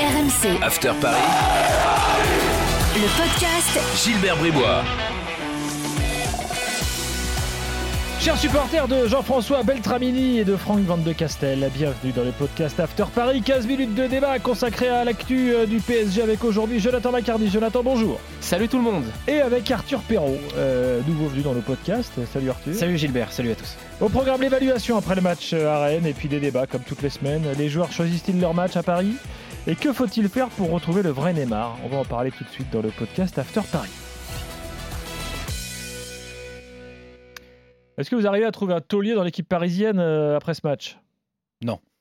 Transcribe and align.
RMC, 0.00 0.62
After 0.62 0.92
Paris, 0.98 1.20
le 2.94 3.22
podcast 3.22 4.02
Gilbert 4.02 4.36
Bribois. 4.38 4.82
Chers 8.18 8.38
supporters 8.38 8.88
de 8.88 9.06
Jean-François 9.06 9.62
Beltramini 9.62 10.38
et 10.38 10.44
de 10.44 10.56
Franck 10.56 10.80
Van 10.80 10.96
de 10.96 11.12
Castel, 11.12 11.70
bienvenue 11.74 12.12
dans 12.12 12.24
le 12.24 12.32
podcast 12.32 12.80
After 12.80 13.04
Paris. 13.14 13.42
15 13.42 13.66
minutes 13.66 13.94
de 13.94 14.06
débat 14.06 14.38
consacré 14.38 14.88
à 14.88 15.04
l'actu 15.04 15.52
euh, 15.52 15.66
du 15.66 15.80
PSG 15.80 16.22
avec 16.22 16.42
aujourd'hui 16.44 16.80
Jonathan 16.80 17.12
Macardy. 17.12 17.50
Jonathan, 17.50 17.82
bonjour. 17.82 18.18
Salut 18.40 18.68
tout 18.68 18.78
le 18.78 18.84
monde 18.84 19.04
Et 19.28 19.42
avec 19.42 19.70
Arthur 19.70 20.00
Perrault, 20.00 20.38
euh, 20.56 21.02
nouveau 21.06 21.26
venu 21.26 21.42
dans 21.42 21.52
le 21.52 21.60
podcast. 21.60 22.12
Salut 22.32 22.48
Arthur. 22.48 22.74
Salut 22.74 22.96
Gilbert, 22.96 23.32
salut 23.32 23.50
à 23.50 23.54
tous. 23.54 23.76
Au 24.00 24.08
programme 24.08 24.40
l'évaluation 24.40 24.96
après 24.96 25.14
le 25.14 25.20
match 25.20 25.50
euh, 25.52 25.68
à 25.68 25.84
Rennes 25.84 26.06
et 26.06 26.14
puis 26.14 26.28
des 26.28 26.40
débats 26.40 26.66
comme 26.66 26.82
toutes 26.82 27.02
les 27.02 27.10
semaines. 27.10 27.44
Les 27.58 27.68
joueurs 27.68 27.92
choisissent-ils 27.92 28.40
leur 28.40 28.54
match 28.54 28.76
à 28.78 28.82
Paris? 28.82 29.14
Et 29.66 29.76
que 29.76 29.92
faut-il 29.92 30.28
faire 30.28 30.48
pour 30.48 30.70
retrouver 30.70 31.02
le 31.02 31.10
vrai 31.10 31.32
Neymar? 31.32 31.76
On 31.84 31.88
va 31.88 31.98
en 31.98 32.04
parler 32.04 32.30
tout 32.30 32.44
de 32.44 32.48
suite 32.48 32.70
dans 32.70 32.82
le 32.82 32.90
podcast 32.90 33.38
After 33.38 33.60
Paris. 33.70 33.90
Est-ce 37.98 38.08
que 38.08 38.16
vous 38.16 38.26
arrivez 38.26 38.46
à 38.46 38.52
trouver 38.52 38.74
un 38.74 38.80
taulier 38.80 39.14
dans 39.14 39.22
l'équipe 39.22 39.48
parisienne 39.48 39.98
euh, 39.98 40.36
après 40.36 40.54
ce 40.54 40.60
match? 40.64 40.98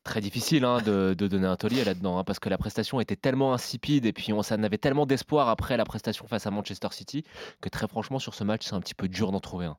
Très 0.05 0.21
difficile 0.21 0.63
hein, 0.63 0.79
de, 0.83 1.13
de 1.13 1.27
donner 1.27 1.45
un 1.45 1.57
taulier 1.57 1.83
là-dedans, 1.83 2.17
hein, 2.17 2.23
parce 2.23 2.39
que 2.39 2.49
la 2.49 2.57
prestation 2.57 2.99
était 2.99 3.17
tellement 3.17 3.53
insipide 3.53 4.05
et 4.05 4.13
puis 4.13 4.31
on 4.33 4.41
s'en 4.41 4.63
avait 4.63 4.77
tellement 4.77 5.05
d'espoir 5.05 5.49
après 5.49 5.77
la 5.77 5.83
prestation 5.83 6.25
face 6.25 6.47
à 6.47 6.51
Manchester 6.51 6.87
City 6.91 7.25
que 7.61 7.69
très 7.69 7.87
franchement 7.87 8.17
sur 8.17 8.33
ce 8.33 8.43
match 8.43 8.65
c'est 8.65 8.73
un 8.73 8.79
petit 8.79 8.95
peu 8.95 9.07
dur 9.07 9.31
d'en 9.31 9.39
trouver 9.39 9.65
un. 9.65 9.77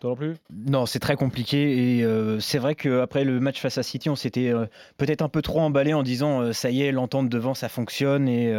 Toi 0.00 0.10
non 0.10 0.16
plus? 0.16 0.36
Non, 0.50 0.86
c'est 0.86 0.98
très 0.98 1.16
compliqué 1.16 1.98
et 1.98 2.04
euh, 2.04 2.40
c'est 2.40 2.58
vrai 2.58 2.74
qu'après 2.74 3.24
le 3.24 3.40
match 3.40 3.60
face 3.60 3.78
à 3.78 3.82
City, 3.82 4.08
on 4.08 4.16
s'était 4.16 4.48
euh, 4.48 4.66
peut-être 4.96 5.22
un 5.22 5.28
peu 5.28 5.42
trop 5.42 5.60
emballé 5.60 5.92
en 5.92 6.02
disant 6.02 6.40
euh, 6.40 6.52
ça 6.52 6.70
y 6.70 6.82
est, 6.82 6.92
l'entente 6.92 7.28
devant 7.28 7.54
ça 7.54 7.68
fonctionne 7.68 8.28
et 8.28 8.52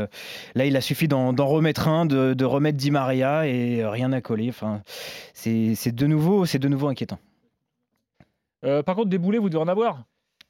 là 0.56 0.66
il 0.66 0.76
a 0.76 0.82
suffi 0.82 1.08
d'en 1.08 1.34
remettre 1.34 1.88
un, 1.88 2.06
de, 2.06 2.34
de 2.34 2.46
remettre 2.46 2.78
Di 2.78 2.92
Maria 2.92 3.48
et 3.48 3.86
rien 3.86 4.10
n'a 4.10 4.22
collé. 4.22 4.50
Enfin, 4.50 4.82
c'est 5.34 5.96
de 5.96 6.08
nouveau, 6.08 6.46
c'est 6.46 6.60
de 6.60 6.68
nouveau 6.68 6.88
inquiétant. 6.88 7.20
Par 8.62 8.96
contre, 8.96 9.10
des 9.10 9.18
boulets, 9.18 9.40
vous 9.40 9.50
devez 9.50 9.64
en 9.64 9.68
avoir 9.68 10.04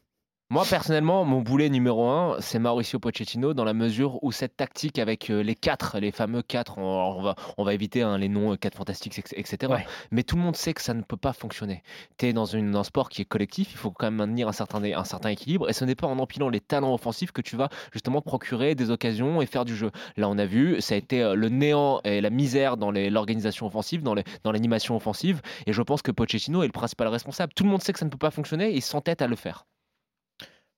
Moi 0.48 0.64
personnellement, 0.70 1.25
mon 1.25 1.42
boulet 1.42 1.69
numéro 1.69 2.08
un, 2.08 2.36
c'est 2.39 2.61
Mauricio 2.61 3.00
Pochettino 3.00 3.52
dans 3.52 3.64
la 3.64 3.75
mesure 3.75 4.22
où 4.22 4.30
cette 4.30 4.56
tactique 4.56 5.00
avec 5.00 5.28
euh, 5.28 5.42
les 5.42 5.56
quatre, 5.56 5.98
les 5.98 6.12
fameux 6.12 6.41
quatre, 6.41 6.78
on, 6.78 7.20
va, 7.20 7.34
on 7.58 7.64
va 7.64 7.75
éviter 7.75 8.02
hein, 8.02 8.16
les 8.16 8.28
noms 8.28 8.52
euh, 8.52 8.56
quatre 8.56 8.77
fantastiques, 8.77 9.19
etc. 9.34 9.72
Ouais. 9.72 9.84
Mais 10.12 10.22
tout 10.22 10.36
le 10.36 10.42
monde 10.42 10.55
sait 10.55 10.72
que 10.72 10.83
ça 10.83 10.94
ne 10.94 11.02
peut 11.02 11.17
pas 11.17 11.33
fonctionner. 11.33 11.83
Tu 12.17 12.27
es 12.27 12.33
dans 12.33 12.44
une, 12.44 12.77
un 12.77 12.84
sport 12.84 13.08
qui 13.08 13.22
est 13.22 13.24
collectif, 13.24 13.72
il 13.72 13.77
faut 13.77 13.91
quand 13.91 14.06
même 14.06 14.14
maintenir 14.14 14.47
un 14.47 14.52
certain, 14.52 14.80
un 14.84 15.02
certain 15.02 15.30
équilibre 15.30 15.69
et 15.69 15.72
ce 15.72 15.84
n'est 15.84 15.97
pas 15.97 16.06
en 16.06 16.20
empilant 16.20 16.48
les 16.48 16.61
talents 16.61 16.94
offensifs 16.94 17.33
que 17.33 17.42
tu 17.42 17.56
vas 17.56 17.69
justement 17.92 18.20
te 18.20 18.27
procurer 18.27 18.77
des 18.77 18.92
occasions 18.92 19.42
et 19.42 19.47
faire 19.47 19.64
du 19.64 19.74
jeu. 19.74 19.91
Là, 20.17 20.28
on 20.28 20.39
a 20.39 20.47
vu, 20.47 20.80
ça 20.80 20.94
a 20.94 20.98
été 20.98 21.22
euh, 21.24 21.34
le 21.34 21.48
néant 21.48 22.00
et 22.05 22.20
la 22.20 22.30
misère 22.30 22.77
dans 22.77 22.92
l'organisation 22.92 23.67
offensive, 23.67 24.05
dans 24.05 24.14
l'animation 24.52 24.94
offensive 24.94 25.42
et 25.67 25.72
je 25.72 25.83
pense 25.83 26.02
que 26.02 26.12
Pochettino 26.12 26.62
est 26.62 26.67
le 26.67 26.72
principal 26.72 27.08
responsable. 27.08 27.52
Tout 27.52 27.64
le 27.64 27.70
monde 27.70 27.83
sait 27.83 27.92
que 27.92 27.98
ça 27.98 28.05
ne 28.05 28.11
peut 28.11 28.17
pas 28.17 28.30
fonctionner 28.30 28.70
et 28.70 28.77
il 28.77 28.83
s'entête 28.83 29.22
à 29.22 29.27
le 29.27 29.34
faire. 29.34 29.67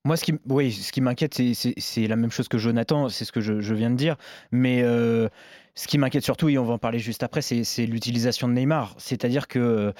Moi, 0.05 0.15
ce 0.17 0.23
qui, 0.23 0.33
oui, 0.47 0.71
ce 0.71 0.91
qui 0.91 1.01
m'inquiète, 1.01 1.33
c'est- 1.53 2.07
la 2.07 2.15
même 2.15 2.31
chose 2.31 2.47
que 2.47 2.57
Jonathan, 2.57 3.09
c'est 3.09 3.25
ce 3.25 3.31
que 3.31 3.41
je, 3.41 3.59
je 3.59 3.73
viens 3.73 3.89
de 3.89 3.95
dire. 3.95 4.15
Mais 4.51 4.81
euh, 4.81 5.27
ce 5.79 5.87
qui 5.87 5.97
m'inquiète 5.97 6.25
surtout, 6.25 6.49
et 6.49 6.57
on 6.57 6.65
va 6.65 6.73
en 6.73 6.77
parler 6.77 6.99
juste 6.99 7.23
après, 7.23 7.41
c'est 7.41 7.85
l'utilisation 7.85 8.49
de 8.49 8.53
Neymar. 8.53 8.95
C'est-à-dire 8.97 9.47
que 9.47 9.59
euh, 9.59 9.91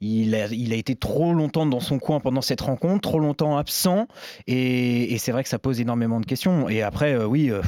il 0.00 0.32
a, 0.36 0.76
été 0.76 0.94
trop 0.94 1.34
longtemps 1.34 1.66
dans 1.66 1.80
son 1.80 1.98
coin 1.98 2.20
pendant 2.20 2.40
cette 2.40 2.60
rencontre, 2.60 3.00
trop 3.00 3.18
longtemps 3.18 3.56
absent, 3.56 4.06
et, 4.46 5.18
c'est 5.18 5.32
vrai 5.32 5.42
que 5.42 5.48
ça 5.48 5.58
pose 5.58 5.80
énormément 5.80 6.20
de 6.20 6.26
questions. 6.26 6.68
Et 6.68 6.82
après, 6.82 7.14
euh, 7.14 7.26
oui, 7.26 7.50
euh, 7.50 7.62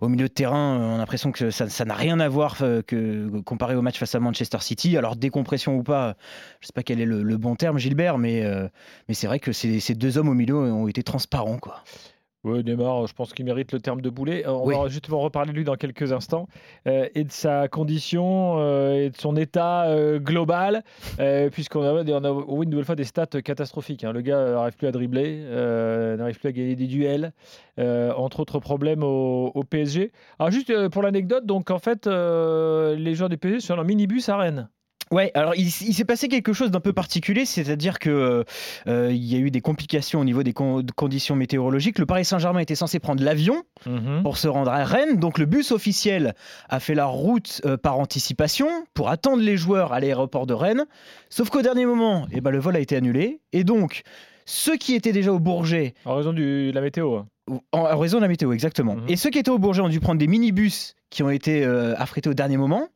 au 0.00 0.08
milieu 0.08 0.28
de 0.28 0.32
terrain, 0.32 0.78
on 0.78 0.94
a 0.94 0.96
l'impression 0.96 1.30
que 1.30 1.50
ça 1.50 1.84
n'a 1.84 1.94
rien 1.94 2.20
à 2.20 2.28
voir 2.28 2.56
euh, 2.62 2.80
que 2.80 3.28
comparé 3.44 3.76
au 3.76 3.82
match 3.82 3.98
face 3.98 4.14
à 4.14 4.20
Manchester 4.20 4.58
City. 4.62 4.96
Alors 4.96 5.14
décompression 5.14 5.76
ou 5.76 5.82
pas, 5.82 6.16
je 6.62 6.68
sais 6.68 6.72
pas 6.72 6.82
quel 6.82 7.02
est 7.02 7.06
le, 7.06 7.36
bon 7.36 7.54
terme, 7.54 7.78
Gilbert, 7.78 8.16
mais 8.16 8.42
mais 9.08 9.14
c'est 9.14 9.26
vrai 9.26 9.40
que 9.40 9.52
ces, 9.52 9.78
ces 9.80 9.94
deux 9.94 10.16
hommes 10.16 10.30
au 10.30 10.34
milieu 10.34 10.56
ont 10.56 10.88
été 10.88 11.02
transparents, 11.02 11.58
quoi. 11.58 11.82
Oui, 12.42 12.64
Neymar, 12.64 13.06
je 13.06 13.12
pense 13.12 13.34
qu'il 13.34 13.44
mérite 13.44 13.70
le 13.72 13.80
terme 13.80 14.00
de 14.00 14.08
boulet. 14.08 14.46
Euh, 14.46 14.52
On 14.52 14.64
Oui. 14.66 14.74
va 14.74 14.88
justement 14.88 15.20
reparler 15.20 15.52
de 15.52 15.56
lui 15.58 15.64
dans 15.64 15.74
quelques 15.74 16.10
instants 16.10 16.48
euh, 16.86 17.06
et 17.14 17.24
de 17.24 17.30
sa 17.32 17.68
condition 17.68 18.54
euh, 18.58 18.94
et 18.94 19.10
de 19.10 19.16
son 19.18 19.36
état 19.36 19.84
euh, 19.88 20.18
global, 20.18 20.82
euh, 21.18 21.50
puisqu'on 21.50 21.82
a, 21.82 22.02
on 22.02 22.24
a 22.24 22.30
oui, 22.32 22.64
une 22.64 22.70
nouvelle 22.70 22.86
fois 22.86 22.96
des 22.96 23.04
stats 23.04 23.26
catastrophiques. 23.44 24.04
hein. 24.04 24.12
Le 24.12 24.22
gars 24.22 24.38
euh, 24.38 24.54
n'arrive 24.54 24.74
plus 24.76 24.86
à 24.86 24.90
dribbler, 24.92 25.42
euh, 25.44 26.16
n'arrive 26.16 26.38
plus 26.38 26.48
à 26.48 26.52
gagner 26.52 26.76
des 26.76 26.86
duels, 26.86 27.32
euh, 27.78 28.12
entre 28.14 28.40
autres 28.40 28.58
problèmes 28.58 29.02
au, 29.02 29.52
au 29.54 29.62
PSG. 29.62 30.10
Alors 30.38 30.50
juste 30.50 30.70
euh, 30.70 30.88
pour 30.88 31.02
l'anecdote, 31.02 31.44
donc 31.44 31.70
en 31.70 31.78
fait, 31.78 32.06
euh, 32.06 32.96
les 32.96 33.14
joueurs 33.14 33.28
du 33.28 33.36
PSG 33.36 33.60
sont 33.60 33.74
en 33.78 33.84
minibus 33.84 34.30
à 34.30 34.38
Rennes. 34.38 34.70
Ouais, 35.12 35.32
alors 35.34 35.54
il, 35.56 35.66
il 35.66 35.92
s'est 35.94 36.04
passé 36.04 36.28
quelque 36.28 36.52
chose 36.52 36.70
d'un 36.70 36.78
peu 36.78 36.92
particulier, 36.92 37.44
c'est-à-dire 37.44 37.98
que 37.98 38.44
euh, 38.86 39.08
il 39.12 39.24
y 39.24 39.34
a 39.34 39.38
eu 39.38 39.50
des 39.50 39.60
complications 39.60 40.20
au 40.20 40.24
niveau 40.24 40.44
des 40.44 40.52
con- 40.52 40.84
conditions 40.94 41.34
météorologiques. 41.34 41.98
Le 41.98 42.06
Paris 42.06 42.24
Saint-Germain 42.24 42.60
était 42.60 42.76
censé 42.76 43.00
prendre 43.00 43.22
l'avion 43.24 43.64
pour 44.22 44.36
se 44.38 44.46
rendre 44.46 44.70
à 44.70 44.84
Rennes, 44.84 45.16
donc 45.18 45.38
le 45.38 45.46
bus 45.46 45.72
officiel 45.72 46.34
a 46.68 46.78
fait 46.78 46.94
la 46.94 47.06
route 47.06 47.60
euh, 47.64 47.76
par 47.76 47.98
anticipation 47.98 48.68
pour 48.94 49.08
attendre 49.08 49.42
les 49.42 49.56
joueurs 49.56 49.92
à 49.92 49.98
l'aéroport 49.98 50.46
de 50.46 50.54
Rennes. 50.54 50.84
Sauf 51.28 51.50
qu'au 51.50 51.62
dernier 51.62 51.86
moment, 51.86 52.26
eh 52.30 52.40
ben, 52.40 52.50
le 52.52 52.58
vol 52.58 52.76
a 52.76 52.80
été 52.80 52.94
annulé 52.94 53.40
et 53.52 53.64
donc 53.64 54.02
ceux 54.46 54.76
qui 54.76 54.94
étaient 54.94 55.12
déjà 55.12 55.32
au 55.32 55.38
Bourget 55.40 55.94
En 56.04 56.14
raison 56.16 56.32
de 56.32 56.70
la 56.72 56.80
météo. 56.80 57.22
En, 57.72 57.78
en 57.78 57.98
raison 57.98 58.18
de 58.18 58.22
la 58.22 58.28
météo, 58.28 58.52
exactement. 58.52 58.96
Mhm. 58.96 59.04
Et 59.08 59.16
ceux 59.16 59.30
qui 59.30 59.38
étaient 59.38 59.50
au 59.50 59.58
Bourget 59.58 59.82
ont 59.82 59.88
dû 59.88 60.00
prendre 60.00 60.18
des 60.18 60.26
minibus 60.26 60.94
qui 61.10 61.24
ont 61.24 61.30
été 61.30 61.64
euh, 61.64 61.94
affrétés 61.98 62.28
au 62.30 62.34
dernier 62.34 62.56
moment. 62.56 62.86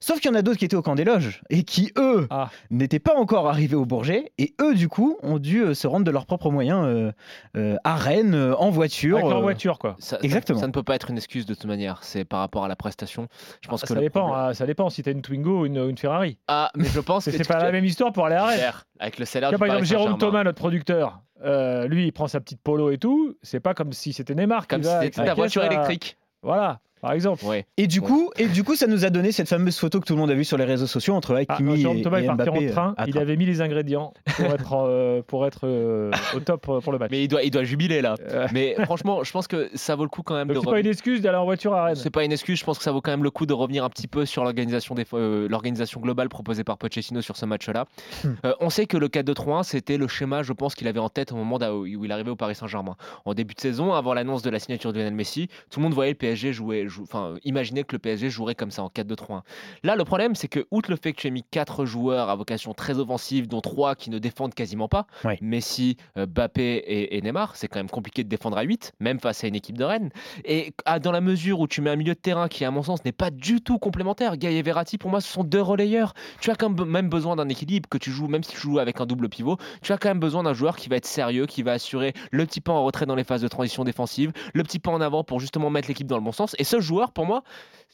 Sauf 0.00 0.18
qu'il 0.18 0.30
y 0.30 0.34
en 0.34 0.36
a 0.36 0.42
d'autres 0.42 0.58
qui 0.58 0.64
étaient 0.64 0.76
au 0.76 0.82
camp 0.82 0.94
des 0.96 1.04
loges 1.04 1.42
et 1.50 1.62
qui, 1.62 1.92
eux, 1.98 2.26
Ah. 2.30 2.48
n'étaient 2.70 2.98
pas 2.98 3.14
encore 3.14 3.46
arrivés 3.48 3.76
au 3.76 3.84
Bourget. 3.84 4.32
Et 4.38 4.54
eux, 4.60 4.74
du 4.74 4.88
coup, 4.88 5.18
ont 5.22 5.38
dû 5.38 5.60
euh, 5.62 5.74
se 5.74 5.86
rendre 5.86 6.04
de 6.04 6.10
leurs 6.10 6.26
propres 6.26 6.50
moyens 6.50 6.82
euh, 6.84 7.12
euh, 7.56 7.76
à 7.84 7.94
Rennes, 7.96 8.34
euh, 8.34 8.56
en 8.56 8.70
voiture. 8.70 9.18
Avec 9.18 9.30
leur 9.30 9.42
voiture, 9.42 9.78
quoi. 9.78 9.94
Ça, 10.00 10.18
Exactement. 10.22 10.58
Ça, 10.58 10.66
ne 10.66 10.72
peut 10.72 10.82
pas 10.82 10.94
être 10.96 11.10
une 11.10 11.18
excuse 11.18 11.46
de 11.46 11.54
toute 11.54 11.66
manière. 11.66 11.98
C'est 12.02 12.24
par 12.24 12.40
rapport 12.40 12.64
à 12.64 12.68
la 12.68 12.76
prestation. 12.76 13.28
Je 13.60 13.68
pense 13.68 13.82
que 13.82 13.88
Ça 13.88 13.94
dépend, 13.94 14.26
problème- 14.28 14.46
hein, 14.48 14.54
ça 14.54 14.66
dépend 14.66 14.88
si 14.90 15.02
t'as 15.04 15.12
une 15.12 15.22
Twingo 15.22 15.60
ou 15.60 15.66
une, 15.66 15.76
une 15.76 15.98
Ferrari. 15.98 16.38
Ah, 16.48 16.70
mais 16.74 16.86
je 16.86 16.98
pense 17.00 17.24
que 17.26 17.30
C'est 17.30 17.46
pas 17.46 17.62
la 17.62 17.70
même 17.70 17.84
histoire 17.84 18.12
pour 18.12 18.26
aller 18.26 18.36
à 18.36 18.46
Rennes. 18.46 18.72
Avec 18.98 19.18
le 19.18 19.24
salaire 19.26 19.50
Tu 19.50 19.56
vois, 19.56 19.66
du 19.66 19.70
par 19.70 19.78
exemple, 19.78 20.02
Jérôme. 20.02 20.18
Thomas, 20.18 20.42
notre 20.44 20.58
producteur, 20.58 21.20
euh, 21.44 21.86
lui, 21.88 22.06
il 22.06 22.12
prend 22.12 22.28
sa 22.28 22.40
petite 22.40 22.60
polo 22.60 22.90
et 22.90 22.98
tout. 22.98 23.36
C'est 23.42 23.60
pas 23.60 23.74
comme 23.74 23.92
si 23.92 24.12
c'était 24.12 24.34
Neymar 24.34 24.66
Comme 24.66 24.80
qui 24.82 24.88
si 24.88 24.94
c'était 25.02 25.24
ta 25.24 25.34
voiture 25.34 25.62
à- 25.62 25.66
électrique. 25.66 26.16
Voilà, 26.42 26.80
par 27.00 27.12
exemple. 27.12 27.44
Ouais. 27.44 27.66
Et 27.76 27.86
du, 27.86 28.00
Ouais. 28.00 28.06
coup, 28.06 28.30
et 28.38 28.46
du 28.46 28.64
coup, 28.64 28.74
ça 28.76 28.86
nous 28.86 29.04
a 29.04 29.10
donné 29.10 29.32
cette 29.32 29.48
fameuse 29.48 29.78
photo 29.78 30.00
que 30.00 30.06
tout 30.06 30.14
le 30.14 30.18
monde 30.20 30.30
a 30.30 30.34
vue 30.34 30.44
sur 30.44 30.56
les 30.56 30.64
réseaux 30.64 30.86
sociaux 30.86 31.14
entre 31.14 31.34
Ah, 31.34 31.54
Hakimi 31.54 31.80
et, 31.80 32.02
Thomas 32.02 32.20
et 32.20 32.24
est 32.24 32.26
parti 32.26 32.42
Mbappé. 32.50 32.68
en 32.68 32.72
train. 32.72 32.94
euh, 32.98 33.04
Il 33.08 33.18
avait 33.18 33.36
mis 33.36 33.46
les 33.46 33.60
ingrédients 33.60 34.12
pour 34.36 34.46
être, 34.46 34.72
euh, 34.86 35.22
pour 35.26 35.46
être 35.46 35.60
euh, 35.64 36.10
au 36.34 36.40
top 36.40 36.62
pour 36.82 36.92
le 36.92 36.98
match. 36.98 37.10
Mais 37.10 37.22
il 37.24 37.28
doit, 37.28 37.42
il 37.42 37.50
doit 37.50 37.64
jubiler 37.64 38.00
là. 38.02 38.14
Euh, 38.30 38.46
Mais 38.52 38.74
franchement, 38.84 39.22
je 39.24 39.30
pense 39.32 39.46
que 39.48 39.70
ça 39.74 39.94
vaut 39.96 40.04
le 40.04 40.08
coup 40.10 40.22
quand 40.22 40.34
même 40.34 40.48
c'est 40.52 40.64
pas 40.70 40.80
une 40.80 40.86
excuse 40.86 41.20
d'aller 41.22 41.36
en 41.38 41.44
voiture 41.44 41.74
à 41.74 41.84
Rennes. 41.84 41.96
C'est 41.96 42.10
pas 42.10 42.24
une 42.24 42.32
excuse, 42.32 42.58
je 42.58 42.64
pense 42.64 42.78
que 42.78 42.84
ça 42.84 42.92
vaut 42.92 43.00
quand 43.00 43.10
même 43.10 43.24
le 43.24 43.30
coup 43.30 43.46
de 43.46 43.52
revenir 43.52 43.84
un 43.84 43.88
petit 43.90 44.06
peu 44.08 44.26
sur 44.26 44.44
l'organisation 44.44 44.94
des 44.94 45.04
euh, 45.14 45.48
l'organisation 45.48 46.00
globale 46.00 46.28
proposée 46.28 46.64
par 46.64 46.78
Pochettino 46.78 47.20
sur 47.22 47.36
ce 47.36 47.46
match-là. 47.46 47.86
Hmm. 48.24 48.28
Euh, 48.44 48.52
on 48.60 48.70
sait 48.70 48.86
que 48.86 48.96
le 48.96 49.08
4-2-3-1, 49.08 49.62
c'était 49.64 49.96
le 49.96 50.06
schéma, 50.08 50.42
je 50.42 50.52
pense, 50.52 50.74
qu'il 50.74 50.86
avait 50.88 51.00
en 51.00 51.08
tête 51.08 51.32
au 51.32 51.36
moment 51.36 51.56
où 51.72 51.86
il 51.86 52.12
arrivait 52.12 52.30
au 52.30 52.36
Paris 52.36 52.54
Saint-Germain. 52.54 52.96
En 53.24 53.34
début 53.34 53.54
de 53.54 53.60
saison, 53.60 53.92
avant 53.92 54.14
l'annonce 54.14 54.42
de 54.42 54.50
la 54.50 54.58
signature 54.58 54.92
de 54.92 54.98
Lionel 54.98 55.14
Messi, 55.14 55.48
tout 55.70 55.80
le 55.80 55.84
monde 55.84 55.94
voyait 55.94 56.12
le 56.12 56.16
PSG 56.18 56.52
jouer, 56.52 56.86
jou- 56.88 56.89
enfin, 57.02 57.36
imaginait 57.44 57.84
que 57.84 57.94
le 57.94 57.98
PSG 57.98 58.30
jouerait 58.30 58.54
comme 58.54 58.70
ça 58.70 58.82
en 58.82 58.88
4-2-3-1. 58.88 59.42
Là, 59.82 59.96
le 59.96 60.04
problème, 60.04 60.34
c'est 60.34 60.48
que, 60.48 60.66
outre 60.70 60.90
le 60.90 60.96
fait 60.96 61.12
que 61.12 61.20
tu 61.20 61.26
as 61.26 61.30
mis 61.30 61.42
quatre 61.42 61.84
joueurs 61.84 62.28
à 62.28 62.36
vocation 62.36 62.74
très 62.74 62.98
offensive, 62.98 63.48
dont 63.48 63.60
trois 63.60 63.94
qui 63.94 64.10
ne 64.10 64.18
défendent 64.18 64.54
quasiment 64.54 64.88
pas. 64.88 65.06
Messi, 65.40 65.96
euh, 66.16 66.26
Bappé 66.26 66.62
et, 66.62 67.16
et 67.16 67.22
Neymar, 67.22 67.56
c'est 67.56 67.68
quand 67.68 67.78
même 67.78 67.90
compliqué 67.90 68.24
de 68.24 68.28
défendre 68.28 68.58
à 68.58 68.62
8, 68.62 68.92
même 69.00 69.20
face 69.20 69.44
à 69.44 69.46
une 69.46 69.54
équipe 69.54 69.78
de 69.78 69.84
Rennes. 69.84 70.10
Et 70.44 70.74
ah, 70.84 70.98
dans 70.98 71.12
la 71.12 71.20
mesure 71.20 71.60
où 71.60 71.68
tu 71.68 71.80
mets 71.80 71.90
un 71.90 71.96
milieu 71.96 72.14
de 72.14 72.20
terrain 72.20 72.48
qui, 72.48 72.64
à 72.64 72.70
mon 72.70 72.82
sens, 72.82 73.04
n'est 73.04 73.12
pas 73.12 73.30
du 73.30 73.60
tout 73.60 73.78
complémentaire, 73.78 74.36
Gaï 74.36 74.56
et 74.56 74.62
Verratti, 74.62 74.98
pour 74.98 75.10
moi, 75.10 75.20
ce 75.20 75.32
sont 75.32 75.44
deux 75.44 75.62
relayeurs. 75.62 76.14
Tu 76.40 76.50
as 76.50 76.54
quand 76.54 76.70
même 76.70 76.90
même 76.90 77.08
besoin 77.08 77.36
d'un 77.36 77.48
équilibre, 77.48 77.88
que 77.88 77.98
tu 77.98 78.10
joues, 78.10 78.28
même 78.28 78.42
si 78.42 78.52
tu 78.52 78.58
joues 78.58 78.78
avec 78.78 79.00
un 79.00 79.06
double 79.06 79.28
pivot, 79.28 79.56
tu 79.82 79.92
as 79.92 79.98
quand 79.98 80.08
même 80.08 80.20
besoin 80.20 80.42
d'un 80.42 80.52
joueur 80.52 80.76
qui 80.76 80.88
va 80.88 80.96
être 80.96 81.06
sérieux, 81.06 81.46
qui 81.46 81.62
va 81.62 81.72
assurer 81.72 82.12
le 82.30 82.44
petit 82.44 82.60
pas 82.60 82.72
en 82.72 82.84
retrait 82.84 83.06
dans 83.06 83.14
les 83.14 83.24
phases 83.24 83.42
de 83.42 83.48
transition 83.48 83.84
défensive, 83.84 84.32
le 84.52 84.62
petit 84.62 84.78
pas 84.78 84.90
en 84.90 85.00
avant 85.00 85.24
pour 85.24 85.40
justement 85.40 85.70
mettre 85.70 85.88
l'équipe 85.88 86.06
dans 86.06 86.16
le 86.16 86.22
bon 86.22 86.32
sens. 86.32 86.54
Et 86.58 86.64
ce 86.64 86.79
joueur, 86.80 87.12
pour 87.12 87.26
moi, 87.26 87.42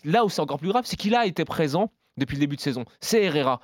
là 0.05 0.25
où 0.25 0.29
c'est 0.29 0.41
encore 0.41 0.59
plus 0.59 0.69
grave, 0.69 0.85
c'est 0.87 0.97
qu'il 0.97 1.15
a 1.15 1.27
été 1.27 1.45
présent 1.45 1.91
depuis 2.17 2.35
le 2.37 2.41
début 2.41 2.57
de 2.57 2.61
saison. 2.61 2.85
C'est 3.01 3.23
Herrera. 3.25 3.61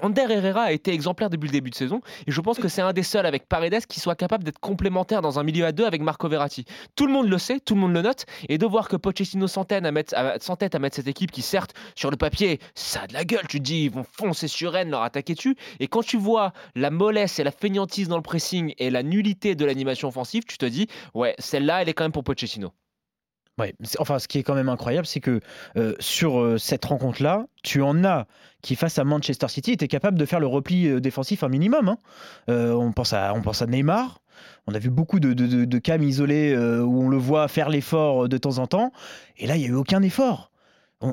Ander 0.00 0.26
Herrera 0.30 0.62
a 0.62 0.70
été 0.70 0.92
exemplaire 0.92 1.28
depuis 1.28 1.48
le 1.48 1.52
début 1.52 1.70
de 1.70 1.74
saison 1.74 2.00
et 2.28 2.30
je 2.30 2.40
pense 2.40 2.60
que 2.60 2.68
c'est 2.68 2.82
un 2.82 2.92
des 2.92 3.02
seuls 3.02 3.26
avec 3.26 3.48
Paredes 3.48 3.84
qui 3.86 3.98
soit 3.98 4.14
capable 4.14 4.44
d'être 4.44 4.60
complémentaire 4.60 5.22
dans 5.22 5.40
un 5.40 5.42
milieu 5.42 5.66
à 5.66 5.72
deux 5.72 5.86
avec 5.86 6.02
Marco 6.02 6.28
Verratti. 6.28 6.66
Tout 6.94 7.08
le 7.08 7.12
monde 7.12 7.28
le 7.28 7.36
sait, 7.36 7.58
tout 7.58 7.74
le 7.74 7.80
monde 7.80 7.92
le 7.94 8.02
note 8.02 8.24
et 8.48 8.58
de 8.58 8.64
voir 8.66 8.88
que 8.88 8.94
Pochettino 8.94 9.48
s'entête 9.48 9.84
à 9.84 9.90
mettre, 9.90 10.14
à- 10.16 10.36
à 10.36 10.78
mettre 10.78 10.94
cette 10.94 11.08
équipe 11.08 11.32
qui 11.32 11.42
certes 11.42 11.74
sur 11.96 12.12
le 12.12 12.16
papier 12.16 12.60
ça 12.76 13.00
a 13.02 13.06
de 13.08 13.12
la 13.12 13.24
gueule, 13.24 13.48
tu 13.48 13.58
te 13.58 13.64
dis 13.64 13.86
ils 13.86 13.90
vont 13.90 14.04
foncer 14.04 14.46
sur 14.46 14.70
Rennes, 14.70 14.90
leur 14.90 15.02
attaquer 15.02 15.34
dessus 15.34 15.56
et 15.80 15.88
quand 15.88 16.04
tu 16.04 16.16
vois 16.16 16.52
la 16.76 16.90
mollesse 16.90 17.40
et 17.40 17.42
la 17.42 17.50
fainéantise 17.50 18.06
dans 18.06 18.18
le 18.18 18.22
pressing 18.22 18.74
et 18.78 18.90
la 18.90 19.02
nullité 19.02 19.56
de 19.56 19.64
l'animation 19.64 20.06
offensive, 20.06 20.44
tu 20.44 20.58
te 20.58 20.66
dis 20.66 20.86
ouais 21.14 21.34
celle-là 21.40 21.82
elle 21.82 21.88
est 21.88 21.92
quand 21.94 22.04
même 22.04 22.12
pour 22.12 22.22
Pochettino. 22.22 22.70
Ouais, 23.58 23.74
enfin, 23.98 24.18
ce 24.20 24.28
qui 24.28 24.38
est 24.38 24.42
quand 24.44 24.54
même 24.54 24.68
incroyable, 24.68 25.06
c'est 25.06 25.20
que 25.20 25.40
euh, 25.76 25.94
sur 25.98 26.38
euh, 26.38 26.58
cette 26.58 26.84
rencontre-là, 26.84 27.46
tu 27.64 27.82
en 27.82 28.04
as 28.04 28.26
qui, 28.62 28.76
face 28.76 28.98
à 28.98 29.04
Manchester 29.04 29.48
City, 29.48 29.72
étaient 29.72 29.88
capables 29.88 30.18
de 30.18 30.24
faire 30.24 30.38
le 30.38 30.46
repli 30.46 30.86
euh, 30.88 31.00
défensif 31.00 31.42
un 31.42 31.48
minimum. 31.48 31.88
hein. 31.88 31.98
On, 32.48 32.92
pense 32.92 33.12
à, 33.12 33.32
Neymar. 33.66 34.20
On 34.68 34.74
a 34.74 34.78
vu 34.78 34.90
beaucoup 34.90 35.18
de, 35.18 35.32
de, 35.32 35.64
de- 35.64 36.02
isolés 36.04 36.56
où 36.56 37.02
on 37.02 37.08
le 37.08 37.16
voit 37.16 37.48
faire 37.48 37.68
l'effort 37.68 38.28
de 38.28 38.38
temps 38.38 38.58
en 38.58 38.66
temps. 38.66 38.92
Et 39.36 39.46
là, 39.46 39.56
il 39.56 39.60
n'y 39.60 39.66
a 39.66 39.70
eu 39.70 39.74
aucun 39.74 40.02
effort. 40.02 40.47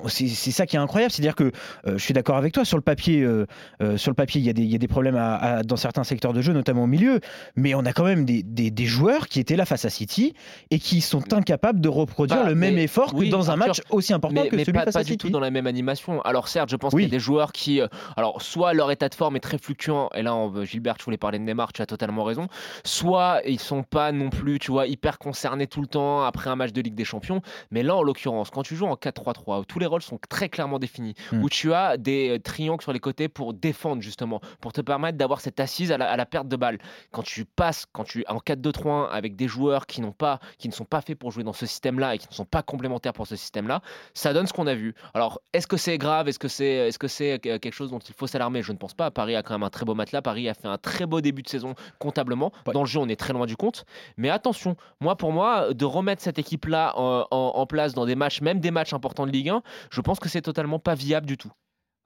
C'est 0.07 0.27
ça 0.51 0.65
qui 0.65 0.75
est 0.75 0.79
incroyable, 0.79 1.11
c'est-à-dire 1.11 1.35
que 1.35 1.43
euh, 1.85 1.93
je 1.93 1.97
suis 1.99 2.13
d'accord 2.13 2.37
avec 2.37 2.53
toi 2.53 2.65
sur 2.65 2.75
le 2.77 2.81
papier. 2.81 3.21
euh, 3.21 3.45
euh, 3.83 3.97
sur 3.97 4.09
le 4.09 4.15
papier, 4.15 4.41
il 4.41 4.45
y, 4.47 4.49
a 4.49 4.53
des- 4.53 4.63
il 4.63 4.69
y 4.71 4.75
a 4.75 4.79
des 4.79 4.87
problèmes 4.87 5.15
à- 5.15 5.35
à- 5.35 5.63
dans 5.63 5.75
certains 5.75 6.03
secteurs 6.03 6.33
de 6.33 6.41
jeu, 6.41 6.53
notamment 6.53 6.83
au 6.83 6.87
milieu. 6.87 7.19
Mais 7.55 7.75
on 7.75 7.85
a 7.85 7.93
quand 7.93 8.03
même 8.03 8.25
des, 8.25 8.41
des- 8.41 8.71
des 8.71 8.85
joueurs 8.85 9.27
qui 9.27 9.39
étaient 9.39 9.55
là 9.55 9.65
face 9.65 9.85
à 9.85 9.89
City 9.91 10.33
et 10.71 10.79
qui 10.79 11.01
sont 11.01 11.33
incapables 11.33 11.81
de 11.81 11.89
reproduire 11.89 12.43
Bah, 12.43 12.49
le 12.49 12.55
même 12.55 12.77
effort 12.79 13.13
que 13.13 13.29
dans 13.29 13.51
un 13.51 13.55
match 13.57 13.81
aussi 13.91 14.11
important 14.13 14.41
mais, 14.43 14.49
que 14.49 14.55
mais 14.55 14.63
celui 14.65 14.73
pas, 14.77 14.85
face 14.85 14.93
pas 14.95 14.99
à 15.01 15.03
du 15.03 15.17
tout 15.17 15.27
City. 15.27 15.31
dans 15.31 15.39
la 15.39 15.51
même 15.51 15.67
animation. 15.67 16.19
Alors 16.23 16.47
certes, 16.47 16.69
je 16.69 16.75
pense 16.77 16.91
Oui. 16.93 17.03
qu'il 17.03 17.11
y 17.11 17.15
a 17.15 17.17
des 17.17 17.23
joueurs 17.23 17.51
qui, 17.51 17.79
alors 18.17 18.41
soit 18.41 18.73
leur 18.73 18.89
état 18.91 19.07
de 19.09 19.15
forme 19.15 19.35
est 19.35 19.39
très 19.39 19.59
fluctuant, 19.59 20.09
et 20.15 20.23
là, 20.23 20.33
on- 20.35 20.63
Gilbert, 20.65 20.97
tu 20.97 21.05
voulais 21.05 21.17
parler 21.17 21.37
de 21.37 21.43
Neymar, 21.43 21.73
tu 21.73 21.83
as 21.83 21.85
totalement 21.85 22.23
raison. 22.23 22.47
Soit 22.83 23.41
ils 23.45 23.59
sont 23.59 23.83
pas 23.83 24.11
non 24.11 24.29
plus, 24.31 24.57
tu 24.57 24.71
vois, 24.71 24.87
hyper 24.87 25.19
concernés 25.19 25.67
tout 25.67 25.81
le 25.81 25.87
temps 25.87 26.23
après 26.23 26.49
un 26.49 26.55
match 26.55 26.71
de 26.73 26.81
Ligue 26.81 26.95
des 26.95 27.05
Champions. 27.05 27.41
Mais 27.71 27.83
là, 27.83 27.95
en 27.95 28.01
l'occurrence, 28.03 28.49
quand 28.49 28.63
tu 28.63 28.75
joues 28.75 28.87
en 28.87 28.95
4-3-3, 28.95 29.59
où 29.59 29.63
tous 29.75 29.79
les 29.79 29.87
rôles 29.87 30.01
sont 30.01 30.17
très 30.29 30.47
clairement 30.47 30.79
définis, 30.79 31.15
Mm. 31.33 31.43
où 31.43 31.49
tu 31.49 31.73
as 31.73 31.97
des 31.97 32.29
euh, 32.29 32.39
triangles 32.39 32.81
sur 32.81 32.93
les 32.93 33.01
côtés 33.01 33.27
pour 33.27 33.53
défendre 33.53 34.01
justement, 34.01 34.39
pour 34.61 34.71
te 34.71 34.79
permettre 34.79 35.17
d'avoir 35.17 35.41
cette 35.41 35.59
assise 35.59 35.91
à 35.91 35.97
la, 35.97 36.09
à 36.09 36.15
la 36.15 36.25
perte 36.25 36.47
de 36.47 36.55
balle. 36.55 36.77
Quand 37.11 37.23
tu 37.23 37.43
passes, 37.43 37.85
quand 37.91 38.05
tu 38.05 38.23
en 38.29 38.37
4-2-3-1 38.37 39.09
avec 39.11 39.35
des 39.35 39.49
joueurs 39.49 39.85
qui 39.85 39.99
n'ont 39.99 40.13
pas, 40.13 40.39
qui 40.59 40.69
ne 40.69 40.73
sont 40.73 40.85
pas 40.85 41.01
faits 41.01 41.19
pour 41.19 41.31
jouer 41.31 41.43
dans 41.43 41.51
ce 41.51 41.65
système-là 41.65 42.15
et 42.15 42.19
qui 42.19 42.27
ne 42.29 42.33
sont 42.33 42.45
pas 42.45 42.63
complémentaires 42.63 43.11
pour 43.11 43.27
ce 43.27 43.35
système-là, 43.35 43.81
ça 44.13 44.31
donne 44.31 44.47
ce 44.47 44.53
qu'on 44.53 44.65
a 44.67 44.75
vu. 44.75 44.95
Alors, 45.13 45.41
est-ce 45.51 45.67
que 45.67 45.75
c'est 45.75 45.97
grave? 45.97 46.29
Est-ce 46.29 46.39
que 46.39 46.47
c'est 46.47 46.87
est 46.87 46.97
-ce 46.97 47.07
c'est 47.09 47.33
euh, 47.45 47.59
quelque 47.59 47.73
chose 47.73 47.91
dont 47.91 47.99
il 47.99 48.13
faut 48.15 48.27
s'alarmer? 48.27 48.61
Je 48.61 48.71
ne 48.71 48.77
pense 48.77 48.93
pas. 48.93 49.11
Paris 49.11 49.35
a 49.35 49.43
quand 49.43 49.55
même 49.55 49.63
un 49.63 49.69
très 49.69 49.83
beau 49.85 49.93
matelas. 49.95 50.21
Paris 50.21 50.47
a 50.47 50.53
fait 50.53 50.69
un 50.69 50.77
très 50.77 51.05
beau 51.05 51.19
début 51.19 51.41
de 51.41 51.49
saison 51.49 51.75
comptablement. 51.99 52.53
Ouais. 52.65 52.73
Dans 52.73 52.81
le 52.83 52.87
jeu, 52.87 52.99
on 53.01 53.09
est 53.09 53.19
très 53.19 53.33
loin 53.33 53.45
du 53.45 53.57
compte. 53.57 53.83
Mais 54.15 54.29
attention, 54.29 54.77
moi, 55.01 55.15
pour 55.17 55.31
moi, 55.33 55.73
de 55.73 55.85
remettre 55.85 56.21
cette 56.21 56.39
équipe-là 56.39 56.93
en, 56.97 57.27
en- 57.31 57.51
en 57.61 57.65
place 57.65 57.93
dans 57.93 58.05
des 58.05 58.15
matchs, 58.15 58.39
même 58.41 58.59
des 58.61 58.71
matchs 58.71 58.93
importants 58.93 59.25
de 59.25 59.31
Ligue 59.31 59.49
1, 59.49 59.61
je 59.91 60.01
pense 60.01 60.19
que 60.19 60.29
c'est 60.29 60.41
totalement 60.41 60.79
pas 60.79 60.95
viable 60.95 61.25
du 61.27 61.37
tout. 61.37 61.51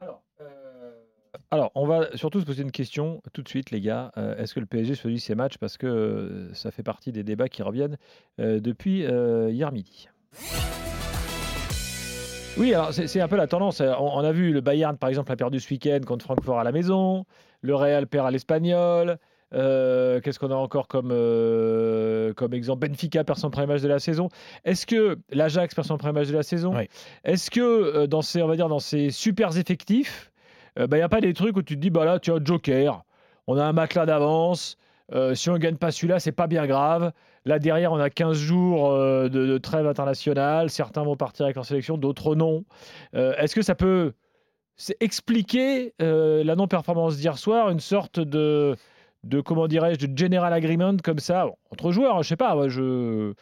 Alors, 0.02 0.22
euh, 0.42 0.92
alors, 1.52 1.72
on 1.76 1.86
va 1.86 2.16
surtout 2.16 2.40
se 2.40 2.46
poser 2.46 2.64
une 2.64 2.72
question 2.72 3.22
tout 3.34 3.42
de 3.42 3.50
suite, 3.50 3.72
les 3.72 3.82
gars. 3.82 4.12
Euh, 4.18 4.36
Est-ce 4.38 4.54
que 4.54 4.60
le 4.60 4.66
PSG 4.66 4.96
choisit 4.96 5.22
ses 5.22 5.36
matchs 5.36 5.58
Parce 5.58 5.78
que 5.78 5.88
euh, 5.88 6.54
ça 6.54 6.72
fait 6.72 6.84
partie 6.84 7.12
des 7.12 7.24
débats 7.24 7.50
qui 7.50 7.64
reviennent 7.64 7.98
euh, 8.40 8.60
depuis 8.60 9.06
euh, 9.06 9.50
hier 9.50 9.72
midi? 9.72 10.10
Oui, 12.58 12.74
alors 12.74 12.92
c'est 12.94 13.22
un 13.22 13.28
peu 13.28 13.38
la 13.38 13.48
tendance. 13.48 13.80
On, 13.80 13.86
on 13.86 14.20
a 14.24 14.32
vu 14.32 14.52
le 14.52 14.60
Bayern, 14.62 14.98
par 14.98 15.10
exemple, 15.10 15.32
a 15.32 15.36
perdu 15.36 15.60
ce 15.60 15.70
week-end 15.74 16.00
contre 16.06 16.26
Francfort 16.26 16.60
à 16.60 16.64
la 16.64 16.72
maison. 16.72 17.26
Le 17.62 17.74
Real 17.76 18.06
perd 18.08 18.28
à 18.28 18.32
l'Espagnol. 18.32 19.18
Euh, 19.54 20.22
Qu'est-ce 20.22 20.40
qu'on 20.40 20.52
a 20.52 20.56
encore 20.56 20.88
comme, 20.88 21.10
euh, 21.12 22.34
comme 22.34 22.54
exemple? 22.54 22.88
Benfica 22.88 23.24
perd 23.24 23.40
son 23.40 23.50
premier 23.50 23.68
match 23.68 23.82
de 23.82 23.88
la 23.88 24.00
saison. 24.00 24.30
Est-ce 24.66 24.86
que 24.86 25.18
l'Ajax 25.32 25.74
perd 25.74 25.88
son 25.88 25.98
premier 25.98 26.14
match 26.14 26.28
de 26.28 26.34
la 26.34 26.44
saison? 26.44 26.76
Oui. 26.76 26.88
Est-ce 27.24 27.50
que 27.50 27.60
euh, 27.62 28.08
dans 28.08 28.22
ces, 28.22 28.42
on 28.42 28.48
va 28.48 28.56
dire, 28.56 28.70
dans 28.70 28.80
ces 28.80 29.10
super 29.10 29.58
effectifs, 29.58 30.32
il 30.78 30.88
n'y 30.94 31.02
a 31.02 31.10
pas 31.10 31.20
des 31.22 31.34
trucs 31.34 31.58
où 31.58 31.62
tu 31.62 31.76
te 31.76 31.82
dis, 31.82 31.90
bah 31.90 32.06
là, 32.06 32.20
tu 32.20 32.32
as 32.32 32.40
Joker, 32.44 33.04
on 33.48 33.58
a 33.58 33.64
un 33.66 33.74
matelas 33.74 34.06
d'avance, 34.06 34.78
euh, 35.14 35.34
si 35.34 35.50
on 35.50 35.54
ne 35.54 35.58
gagne 35.58 35.76
pas 35.76 35.92
celui-là, 35.92 36.20
c'est 36.20 36.32
pas 36.32 36.48
bien 36.48 36.68
grave. 36.68 37.12
Là, 37.46 37.60
derrière, 37.60 37.92
on 37.92 38.00
a 38.00 38.10
15 38.10 38.38
jours 38.38 38.92
euh, 38.92 39.28
de, 39.30 39.46
de 39.48 39.58
trêve 39.58 39.88
internationale, 39.88 40.70
certains 40.70 41.04
vont 41.04 41.16
partir 41.16 41.46
avec 41.46 41.56
leur 41.56 41.66
sélection, 41.66 41.98
d'autres 41.98 42.36
non. 42.36 42.64
Euh, 43.16 43.34
Est-ce 43.38 43.56
que 43.56 43.62
ça 43.62 43.76
peut 43.76 44.14
expliquer 45.02 45.94
la 46.00 46.56
non-performance 46.56 47.18
d'hier 47.18 47.38
soir, 47.38 47.70
une 47.70 47.82
sorte 47.82 48.20
de, 48.20 48.78
de 49.24 49.42
comment 49.42 49.68
dirais-je, 49.68 50.06
de 50.06 50.18
general 50.18 50.54
agreement 50.54 50.98
comme 51.04 51.20
ça, 51.20 51.46
bon, 51.46 51.56
entre 51.72 51.92
joueurs, 51.92 52.18
hein, 52.18 52.22
je 52.22 52.30
sais 52.30 52.38
pas, 52.38 52.56
moi, 52.56 52.70
je... 52.70 53.34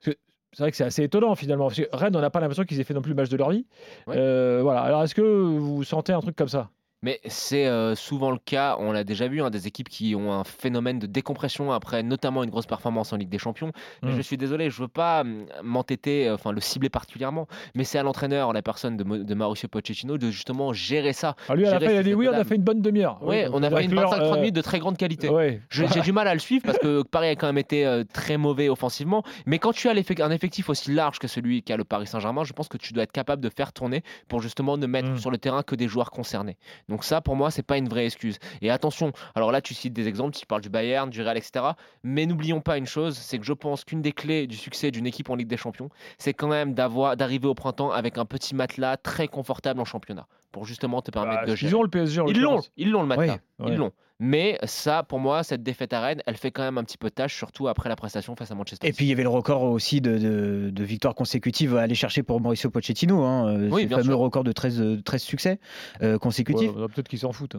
C'est 0.00 0.62
vrai 0.62 0.70
que 0.70 0.76
c'est 0.78 0.84
assez 0.84 1.02
étonnant 1.02 1.34
finalement, 1.34 1.66
parce 1.66 1.76
que 1.76 1.86
Rennes, 1.92 2.16
on 2.16 2.20
n'a 2.20 2.30
pas 2.30 2.40
l'impression 2.40 2.64
qu'ils 2.64 2.80
aient 2.80 2.84
fait 2.84 2.94
non 2.94 3.02
plus 3.02 3.10
le 3.10 3.16
match 3.16 3.28
de 3.28 3.36
leur 3.36 3.50
vie. 3.50 3.66
Ouais. 4.06 4.16
Euh, 4.16 4.60
voilà. 4.62 4.80
Alors, 4.80 5.02
est-ce 5.02 5.14
que 5.14 5.20
vous 5.20 5.84
sentez 5.84 6.14
un 6.14 6.20
truc 6.20 6.34
comme 6.34 6.48
ça? 6.48 6.70
Mais 7.02 7.20
c'est 7.26 7.66
euh, 7.66 7.94
souvent 7.94 8.30
le 8.30 8.38
cas, 8.38 8.76
on 8.78 8.92
l'a 8.92 9.04
déjà 9.04 9.28
vu, 9.28 9.42
hein, 9.42 9.50
des 9.50 9.66
équipes 9.66 9.88
qui 9.88 10.14
ont 10.14 10.32
un 10.32 10.44
phénomène 10.44 10.98
de 10.98 11.06
décompression 11.06 11.72
après 11.72 12.02
notamment 12.02 12.42
une 12.42 12.50
grosse 12.50 12.66
performance 12.66 13.12
en 13.12 13.16
Ligue 13.16 13.28
des 13.28 13.38
Champions. 13.38 13.72
Mm. 14.02 14.10
Je 14.16 14.22
suis 14.22 14.36
désolé, 14.36 14.70
je 14.70 14.82
veux 14.82 14.88
pas 14.88 15.22
hum, 15.22 15.46
m'entêter, 15.62 16.28
euh, 16.28 16.34
enfin 16.34 16.52
le 16.52 16.60
cibler 16.60 16.88
particulièrement, 16.88 17.48
mais 17.74 17.84
c'est 17.84 17.98
à 17.98 18.02
l'entraîneur, 18.02 18.52
la 18.52 18.62
personne 18.62 18.96
de, 18.96 19.04
de 19.04 19.34
Mauricio 19.34 19.68
Pochettino, 19.68 20.18
de 20.18 20.30
justement 20.30 20.72
gérer 20.72 21.12
ça. 21.12 21.36
Ah, 21.48 21.54
lui, 21.54 21.66
à 21.66 21.72
la 21.72 21.80
fin, 21.80 21.92
il 21.92 21.96
a 21.98 22.02
dit 22.02 22.14
oui, 22.14 22.28
on 22.28 22.32
a 22.32 22.44
fait 22.44 22.56
une 22.56 22.62
bonne 22.62 22.82
demi-heure. 22.82 23.22
Ouais, 23.22 23.48
on 23.52 23.62
a 23.62 23.70
fait 23.70 23.84
une 23.84 23.98
inclure, 23.98 24.10
25-30 24.10 24.32
euh, 24.32 24.36
minutes 24.36 24.56
de 24.56 24.62
très 24.62 24.78
grande 24.78 24.96
qualité. 24.96 25.28
Ouais. 25.28 25.60
J'ai 25.70 26.00
du 26.00 26.12
mal 26.12 26.28
à 26.28 26.34
le 26.34 26.40
suivre 26.40 26.64
parce 26.64 26.78
que 26.78 27.02
Paris 27.10 27.28
a 27.28 27.36
quand 27.36 27.46
même 27.46 27.58
été 27.58 28.02
très 28.12 28.36
mauvais 28.36 28.68
offensivement. 28.68 29.22
Mais 29.46 29.58
quand 29.58 29.72
tu 29.72 29.88
as 29.88 29.92
un 29.92 30.30
effectif 30.30 30.68
aussi 30.68 30.92
large 30.92 31.18
que 31.18 31.28
celui 31.28 31.62
qu'a 31.62 31.76
le 31.76 31.84
Paris 31.84 32.06
Saint-Germain, 32.06 32.44
je 32.44 32.52
pense 32.52 32.68
que 32.68 32.76
tu 32.76 32.92
dois 32.92 33.04
être 33.04 33.12
capable 33.12 33.42
de 33.42 33.50
faire 33.50 33.72
tourner 33.72 34.02
pour 34.28 34.40
justement 34.40 34.76
ne 34.76 34.86
mettre 34.86 35.06
Mm. 35.06 35.18
sur 35.18 35.30
le 35.30 35.38
terrain 35.38 35.62
que 35.62 35.74
des 35.74 35.88
joueurs 35.88 36.10
concernés. 36.10 36.56
Donc 36.88 37.04
ça, 37.04 37.20
pour 37.20 37.36
moi, 37.36 37.50
c'est 37.50 37.62
pas 37.62 37.78
une 37.78 37.88
vraie 37.88 38.06
excuse. 38.06 38.38
Et 38.62 38.70
attention, 38.70 39.12
alors 39.34 39.52
là, 39.52 39.60
tu 39.60 39.74
cites 39.74 39.92
des 39.92 40.08
exemples, 40.08 40.36
tu 40.36 40.46
parles 40.46 40.62
du 40.62 40.68
Bayern, 40.68 41.10
du 41.10 41.22
Real, 41.22 41.36
etc. 41.36 41.64
Mais 42.02 42.26
n'oublions 42.26 42.60
pas 42.60 42.78
une 42.78 42.86
chose, 42.86 43.16
c'est 43.16 43.38
que 43.38 43.44
je 43.44 43.52
pense 43.52 43.84
qu'une 43.84 44.02
des 44.02 44.12
clés 44.12 44.46
du 44.46 44.56
succès 44.56 44.90
d'une 44.90 45.06
équipe 45.06 45.30
en 45.30 45.34
Ligue 45.34 45.48
des 45.48 45.56
Champions, 45.56 45.90
c'est 46.18 46.34
quand 46.34 46.48
même 46.48 46.74
d'arriver 46.74 47.48
au 47.48 47.54
printemps 47.54 47.90
avec 47.90 48.18
un 48.18 48.24
petit 48.24 48.54
matelas 48.54 48.96
très 48.96 49.28
confortable 49.28 49.80
en 49.80 49.84
championnat 49.84 50.26
pour 50.56 50.64
justement 50.64 51.02
te 51.02 51.10
permettre 51.10 51.42
Bah, 51.42 51.50
de 51.50 51.54
gérer. 51.54 51.70
ils 51.70 51.76
ont 51.76 51.82
le 51.82 51.90
PSG. 51.90 52.22
en 52.22 52.26
Ils 52.28 52.40
l'ont, 52.40 52.62
ils 52.78 52.90
l'ont 52.90 53.02
le. 53.02 53.14
Ouais. 53.14 53.38
Ils 53.66 53.74
l'ont. 53.74 53.92
Mais 54.18 54.58
ça, 54.64 55.02
pour 55.02 55.18
moi, 55.18 55.42
cette 55.42 55.62
défaite 55.62 55.92
à 55.92 56.00
Rennes, 56.00 56.22
elle 56.24 56.38
fait 56.38 56.50
quand 56.50 56.62
même 56.62 56.78
un 56.78 56.84
petit 56.84 56.96
peu 56.96 57.10
de 57.10 57.14
tâche, 57.14 57.36
surtout 57.36 57.68
après 57.68 57.90
la 57.90 57.96
prestation 57.96 58.34
face 58.36 58.50
à 58.50 58.54
Manchester 58.54 58.88
Et 58.88 58.94
puis 58.94 59.04
il 59.04 59.08
y 59.08 59.12
avait 59.12 59.22
le 59.22 59.28
record 59.28 59.64
aussi 59.64 60.00
de, 60.00 60.16
de- 60.16 60.70
de 60.70 60.84
victoires 60.84 61.14
consécutives 61.14 61.76
à 61.76 61.82
aller 61.82 61.94
chercher 61.94 62.22
pour 62.22 62.40
Mauricio 62.40 62.70
Pochettino. 62.70 63.22
Hein, 63.22 63.48
euh, 63.48 63.68
Oui, 63.70 63.82
ce 63.82 63.88
fameux 63.88 64.02
sûr. 64.04 64.18
record 64.18 64.44
de 64.44 64.52
13, 64.52 64.80
euh, 64.80 65.02
13 65.04 65.20
succès 65.22 65.60
euh, 66.02 66.16
consécutifs. 66.16 66.70
Ouais, 66.74 66.88
Peut-être 66.88 67.08
qu'ils 67.08 67.18
s'en 67.18 67.32
foutent. 67.32 67.56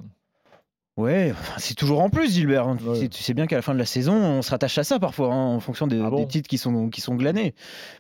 Ouais, 0.97 1.31
c'est 1.57 1.75
toujours 1.75 2.01
en 2.01 2.09
plus, 2.09 2.33
Gilbert. 2.33 2.67
hein. 2.67 2.75
Tu, 2.77 2.99
sais, 3.01 3.07
tu 3.07 3.21
sais 3.21 3.35
bien 3.35 3.45
qu'à 3.45 3.55
la 3.55 3.61
fin 3.61 3.73
de 3.75 3.79
la 3.79 3.85
saison, 3.85 4.15
on 4.15 4.41
se 4.41 4.49
rattache 4.49 4.79
à 4.79 4.83
ça 4.83 4.97
parfois, 4.97 5.31
hein, 5.31 5.45
en 5.55 5.59
fonction 5.59 5.85
des, 5.85 6.01
Ah 6.03 6.09
bon 6.09 6.17
des 6.21 6.27
titres 6.27 6.49
qui 6.49 6.57
sont, 6.57 6.89
qui 6.89 7.01
sont 7.01 7.13
glanés. 7.13 7.53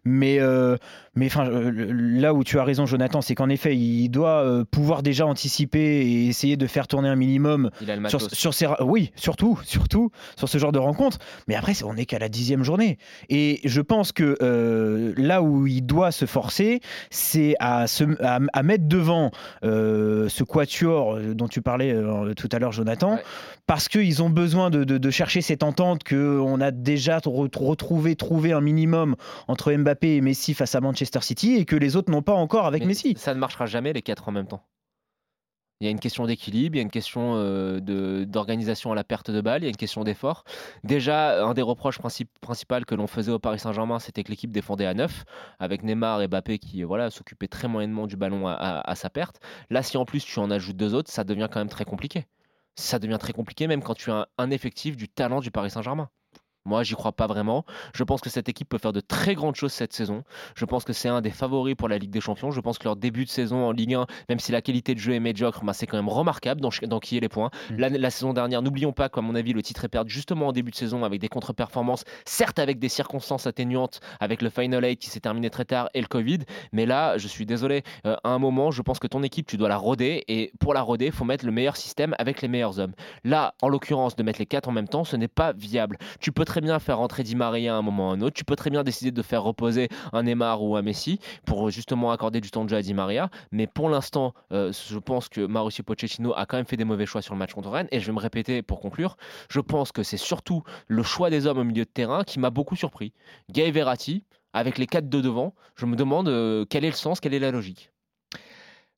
Mais, 0.03 0.39
euh, 0.39 0.77
mais 1.13 1.27
enfin, 1.27 1.47
euh, 1.47 1.91
là 1.93 2.33
où 2.33 2.43
tu 2.43 2.57
as 2.57 2.63
raison, 2.63 2.87
Jonathan, 2.87 3.21
c'est 3.21 3.35
qu'en 3.35 3.49
effet, 3.49 3.77
il 3.77 4.09
doit 4.09 4.43
euh, 4.43 4.63
pouvoir 4.65 5.03
déjà 5.03 5.27
anticiper 5.27 5.79
et 6.07 6.25
essayer 6.27 6.57
de 6.57 6.65
faire 6.65 6.87
tourner 6.87 7.07
un 7.07 7.15
minimum 7.15 7.69
Il 7.81 7.91
a 7.91 7.97
le 7.97 8.09
sur, 8.09 8.53
ces, 8.55 8.65
oui, 8.81 9.11
surtout, 9.15 9.59
surtout 9.63 10.09
sur 10.35 10.49
ce 10.49 10.57
genre 10.57 10.71
de 10.71 10.79
rencontre. 10.79 11.19
Mais 11.47 11.53
après, 11.53 11.73
on 11.83 11.93
n'est 11.93 12.05
qu'à 12.07 12.17
la 12.17 12.29
dixième 12.29 12.63
journée. 12.63 12.97
Et 13.29 13.59
je 13.63 13.81
pense 13.81 14.11
que 14.11 14.37
euh, 14.41 15.13
là 15.17 15.43
où 15.43 15.67
il 15.67 15.83
doit 15.83 16.11
se 16.11 16.25
forcer, 16.25 16.79
c'est 17.11 17.53
à, 17.59 17.85
à, 18.21 18.39
à 18.53 18.63
mettre 18.63 18.87
devant 18.87 19.29
euh, 19.63 20.27
ce 20.29 20.43
quatuor 20.43 21.19
dont 21.35 21.47
tu 21.47 21.61
parlais 21.61 21.95
tout 22.35 22.49
à 22.51 22.57
l'heure, 22.57 22.71
Jonathan, 22.71 22.86
Ouais. 23.15 23.23
parce 23.65 23.87
qu'ils 23.89 24.23
ont 24.23 24.29
besoin 24.29 24.69
de, 24.69 24.83
de- 24.83 24.97
de 24.97 25.09
chercher 25.11 25.41
cette 25.41 25.63
entente 25.63 26.03
qu'on 26.03 26.61
a 26.61 26.71
déjà 26.71 27.17
re- 27.19 27.57
retrouvé, 27.57 28.15
trouvé 28.15 28.53
un 28.53 28.61
minimum 28.61 29.15
entre 29.47 29.73
Mbappé 29.73 30.15
et 30.15 30.21
Messi 30.21 30.53
face 30.53 30.75
à 30.75 30.81
Manchester 30.81 31.21
City 31.21 31.55
et 31.55 31.65
que 31.65 31.75
les 31.75 31.95
autres 31.95 32.11
n'ont 32.11 32.21
pas 32.21 32.33
encore 32.33 32.65
avec 32.65 32.81
Mais 32.83 32.87
Messi. 32.89 33.15
Ça 33.17 33.33
ne 33.33 33.39
marchera 33.39 33.65
jamais 33.65 33.93
les 33.93 34.01
quatre 34.01 34.29
en 34.29 34.31
même 34.31 34.47
temps. 34.47 34.63
Il 35.79 35.85
y 35.85 35.87
a 35.87 35.91
une 35.91 35.99
question 35.99 36.25
d'équilibre, 36.25 36.75
il 36.75 36.79
y 36.79 36.81
a 36.81 36.81
une 36.81 36.89
question 36.89 37.33
euh, 37.35 37.79
d'organisation 38.25 38.91
à 38.91 38.95
la 38.95 39.03
perte 39.03 39.29
de 39.29 39.41
balle, 39.41 39.61
il 39.61 39.65
y 39.65 39.67
a 39.67 39.69
une 39.69 39.75
question 39.75 40.03
d'effort. 40.03 40.43
Déjà, 40.83 41.45
un 41.45 41.53
des 41.53 41.61
reproches 41.61 41.99
princip- 41.99 42.29
principaux 42.41 42.79
que 42.87 42.95
l'on 42.95 43.05
faisait 43.05 43.31
au 43.31 43.37
Paris 43.37 43.59
Saint-Germain, 43.59 43.99
c'était 43.99 44.23
que 44.23 44.31
l'équipe 44.31 44.51
défendait 44.51 44.87
à 44.87 44.95
9, 44.95 45.23
avec 45.59 45.83
Neymar 45.83 46.23
et 46.23 46.27
Mbappé 46.27 46.57
qui 46.57 46.81
voilà, 46.81 47.11
s'occupaient 47.11 47.47
très 47.47 47.67
moyennement 47.67 48.07
du 48.07 48.15
ballon 48.15 48.47
à, 48.47 48.53
à- 48.53 48.89
à 48.89 48.95
sa 48.95 49.11
perte. 49.11 49.39
Là, 49.69 49.83
si 49.83 49.97
en 49.97 50.05
plus 50.05 50.25
tu 50.25 50.39
en 50.39 50.49
ajoutes 50.49 50.77
deux 50.77 50.95
autres, 50.95 51.11
ça 51.11 51.23
devient 51.23 51.47
quand 51.51 51.59
même 51.59 51.69
très 51.69 51.85
compliqué. 51.85 52.25
Ça 52.79 52.99
devient 52.99 53.17
très 53.19 53.33
compliqué, 53.33 53.67
même 53.67 53.81
quand 53.81 53.95
tu 53.95 54.11
as 54.11 54.29
un, 54.37 54.51
effectif 54.51 54.95
du 54.95 55.09
talent 55.09 55.41
du 55.41 55.51
Paris 55.51 55.71
Saint-Germain. 55.71 56.09
Moi, 56.67 56.83
j'y 56.83 56.95
crois 56.95 57.13
pas 57.13 57.27
vraiment. 57.27 57.65
Je 57.93 58.03
pense 58.03 58.21
que 58.21 58.29
cette 58.29 58.49
équipe 58.49 58.67
peut 58.67 58.77
faire 58.77 58.93
de 58.93 58.99
très 58.99 59.35
grandes 59.35 59.55
choses 59.55 59.71
cette 59.71 59.93
saison. 59.93 60.23
Je 60.55 60.65
pense 60.65 60.83
que 60.83 60.93
c'est 60.93 61.07
un 61.07 61.21
des 61.21 61.31
favoris 61.31 61.75
pour 61.75 61.87
la 61.87 61.97
Ligue 61.97 62.11
des 62.11 62.21
Champions. 62.21 62.51
Je 62.51 62.59
pense 62.59 62.77
que 62.77 62.83
leur 62.83 62.97
début 62.97 63.23
de 63.23 63.29
saison 63.29 63.65
en 63.65 63.71
Ligue 63.71 63.95
1, 63.95 64.05
même 64.27 64.39
si 64.39 64.51
la 64.51 64.61
qualité 64.61 64.93
de 64.93 64.99
jeu 64.99 65.13
est 65.13 65.19
médiocre, 65.19 65.63
bah, 65.63 65.73
c'est 65.73 65.87
quand 65.87 65.97
même 65.97 66.09
remarquable 66.09 66.59
dans, 66.59 66.99
qui 66.99 67.17
est 67.17 67.21
les 67.21 67.29
points. 67.29 67.49
Mm. 67.71 67.77
La, 67.77 67.89
la 67.89 68.09
saison 68.09 68.33
dernière, 68.33 68.61
n'oublions 68.61 68.91
pas 68.91 69.07
qu'à 69.07 69.21
mon 69.21 69.33
avis, 69.35 69.53
le 69.53 69.63
titre 69.63 69.85
est 69.85 69.89
perdu 69.89 70.13
justement 70.13 70.47
en 70.47 70.51
début 70.51 70.71
de 70.71 70.75
saison 70.75 71.03
avec 71.03 71.21
des 71.21 71.29
contre-performances, 71.29 72.03
certes 72.25 72.59
avec 72.59 72.79
des 72.79 72.89
circonstances 72.89 73.47
atténuantes, 73.47 74.01
avec 74.19 74.41
le 74.41 74.49
Final 74.49 74.83
8 74.83 74.97
qui 74.97 75.09
s'est 75.09 75.21
terminé 75.21 75.49
très 75.49 75.65
tard 75.65 75.89
et 75.93 76.01
le 76.01 76.07
Covid. 76.07 76.39
Mais 76.73 76.85
là, 76.85 77.17
je 77.17 77.27
suis 77.27 77.45
désolé, 77.45 77.83
euh, 78.05 78.17
à 78.23 78.29
un 78.29 78.39
moment, 78.39 78.71
je 78.71 78.81
pense 78.81 78.99
que 78.99 79.07
ton 79.07 79.23
équipe, 79.23 79.47
tu 79.47 79.57
dois 79.57 79.69
la 79.69 79.77
roder. 79.77 80.25
Et 80.27 80.51
pour 80.59 80.73
la 80.73 80.81
roder, 80.81 81.07
il 81.07 81.11
faut 81.11 81.25
mettre 81.25 81.45
le 81.45 81.51
meilleur 81.51 81.77
système 81.77 82.13
avec 82.19 82.41
les 82.41 82.47
meilleurs 82.47 82.79
hommes. 82.79 82.93
Là, 83.23 83.53
en 83.61 83.69
l'occurrence, 83.69 84.15
de 84.15 84.23
mettre 84.23 84.39
les 84.39 84.45
quatre 84.45 84.67
en 84.67 84.71
même 84.71 84.87
temps, 84.87 85.03
ce 85.03 85.15
n'est 85.15 85.27
pas 85.27 85.53
viable. 85.53 85.97
Tu 86.19 86.31
peux 86.31 86.45
très 86.45 86.56
bien 86.61 86.79
faire 86.79 86.97
rentrer 86.97 87.23
Di 87.23 87.35
Maria 87.35 87.75
à 87.75 87.77
un 87.77 87.81
moment 87.81 88.09
ou 88.09 88.11
à 88.11 88.13
un 88.13 88.21
autre. 88.21 88.35
Tu 88.35 88.45
peux 88.45 88.55
très 88.55 88.69
bien 88.69 88.83
décider 88.83 89.11
de 89.11 89.21
faire 89.21 89.43
reposer 89.43 89.89
un 90.13 90.23
Neymar 90.23 90.63
ou 90.63 90.75
un 90.75 90.81
Messi 90.81 91.19
pour 91.45 91.69
justement 91.69 92.11
accorder 92.11 92.41
du 92.41 92.51
temps 92.51 92.63
de 92.63 92.69
jeu 92.69 92.77
à 92.77 92.81
Di 92.81 92.93
Maria. 92.93 93.29
Mais 93.51 93.67
pour 93.67 93.89
l'instant, 93.89 94.33
euh, 94.51 94.71
je 94.89 94.99
pense 94.99 95.29
que 95.29 95.41
Mauricio 95.41 95.83
Pochettino 95.83 96.33
a 96.35 96.45
quand 96.45 96.57
même 96.57 96.65
fait 96.65 96.77
des 96.77 96.85
mauvais 96.85 97.05
choix 97.05 97.21
sur 97.21 97.33
le 97.33 97.39
match 97.39 97.53
contre 97.53 97.69
Rennes. 97.69 97.87
Et 97.91 97.99
je 97.99 98.05
vais 98.07 98.13
me 98.13 98.19
répéter 98.19 98.61
pour 98.61 98.79
conclure. 98.79 99.17
Je 99.49 99.59
pense 99.59 99.91
que 99.91 100.03
c'est 100.03 100.17
surtout 100.17 100.63
le 100.87 101.03
choix 101.03 101.29
des 101.29 101.47
hommes 101.47 101.59
au 101.59 101.63
milieu 101.63 101.85
de 101.85 101.89
terrain 101.89 102.23
qui 102.23 102.39
m'a 102.39 102.49
beaucoup 102.49 102.75
surpris. 102.75 103.13
Gay 103.51 103.71
Verratti, 103.71 104.23
avec 104.53 104.77
les 104.77 104.87
quatre 104.87 105.09
de 105.09 105.21
devant, 105.21 105.53
je 105.75 105.85
me 105.85 105.95
demande 105.95 106.29
euh, 106.29 106.65
quel 106.69 106.85
est 106.85 106.89
le 106.89 106.95
sens, 106.95 107.19
quelle 107.19 107.33
est 107.33 107.39
la 107.39 107.51
logique? 107.51 107.91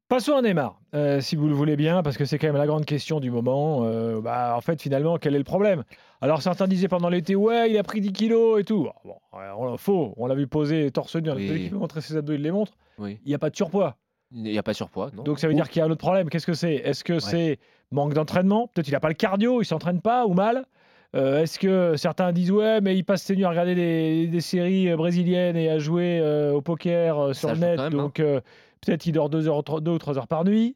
Passons 0.09 0.35
à 0.35 0.41
Neymar, 0.41 0.79
euh, 0.95 1.21
si 1.21 1.35
vous 1.35 1.47
le 1.47 1.53
voulez 1.53 1.75
bien, 1.75 2.01
parce 2.01 2.17
que 2.17 2.25
c'est 2.25 2.39
quand 2.39 2.47
même 2.47 2.55
la 2.57 2.65
grande 2.65 2.83
question 2.85 3.19
du 3.19 3.29
moment. 3.29 3.81
Euh, 3.83 4.19
bah, 4.21 4.55
en 4.57 4.61
fait, 4.61 4.81
finalement, 4.81 5.17
quel 5.19 5.35
est 5.35 5.37
le 5.37 5.43
problème? 5.43 5.83
Alors, 6.19 6.41
certains 6.41 6.67
disaient 6.67 6.87
pendant 6.87 7.09
l'été, 7.09 7.35
ouais, 7.35 7.69
il 7.69 7.77
a 7.77 7.83
pris 7.83 8.01
10 8.01 8.11
kilos 8.11 8.59
et 8.59 8.63
tout. 8.63 8.87
Ah, 8.89 8.99
Bon, 9.05 9.15
on, 9.59 9.77
faux, 9.77 10.15
on 10.17 10.25
l'a 10.25 10.33
vu 10.33 10.47
poser 10.47 10.89
torse 10.89 11.15
nu, 11.15 11.29
Oui. 11.29 11.45
qu'il 11.47 11.69
peut 11.69 11.77
montrer 11.77 12.01
ses 12.01 12.17
abdos, 12.17 12.33
il 12.33 12.41
les 12.41 12.49
montre. 12.51 12.71
Oui. 12.97 13.19
Il 13.23 13.29
n'y 13.29 13.35
a 13.35 13.39
pas 13.39 13.51
de 13.51 13.55
surpoids. 13.55 13.97
Il 14.33 14.41
n'y 14.41 14.57
a 14.57 14.63
pas 14.63 14.71
de 14.71 14.77
surpoids, 14.77 15.11
non 15.15 15.21
Donc, 15.21 15.37
ça 15.37 15.47
veut 15.47 15.53
dire 15.53 15.69
qu'il 15.69 15.79
y 15.79 15.83
a 15.83 15.85
un 15.85 15.91
autre 15.91 15.99
problème. 16.01 16.27
Qu'est-ce 16.29 16.47
que 16.47 16.53
c'est? 16.53 16.73
Est-ce 16.75 17.03
que 17.03 17.19
c'est 17.19 17.59
manque 17.91 18.15
d'entraînement? 18.15 18.67
Peut-être 18.67 18.87
il 18.87 18.91
n'a 18.93 18.99
pas 18.99 19.07
le 19.09 19.13
cardio, 19.13 19.61
il 19.61 19.65
s'entraîne 19.65 20.01
pas 20.01 20.25
ou 20.25 20.33
mal 20.33 20.65
Euh, 21.15 21.41
Est-ce 21.41 21.57
que 21.57 21.95
certains 21.97 22.31
disent 22.31 22.51
ouais 22.51 22.81
mais 22.81 22.95
il 22.95 23.03
passe 23.03 23.23
ses 23.23 23.35
nuits 23.35 23.43
à 23.45 23.49
regarder 23.49 23.73
des, 23.73 24.27
des 24.27 24.41
séries 24.41 24.95
brésiliennes 24.95 25.57
et 25.57 25.67
à 25.71 25.79
jouer 25.79 26.19
euh, 26.21 26.53
au 26.53 26.61
poker 26.61 27.17
euh, 27.19 27.33
sur 27.33 27.49
Ça 27.49 27.55
le 27.55 27.59
net 27.61 27.77
même, 27.79 27.87
hein. 27.87 27.89
donc 27.89 28.21
peut-être 28.81 29.05
il 29.05 29.11
dort 29.11 29.29
deux, 29.29 29.47
heures, 29.47 29.63
deux 29.63 29.91
ou 29.91 29.97
trois 29.97 30.17
heures 30.17 30.27
par 30.27 30.43
nuit 30.45 30.75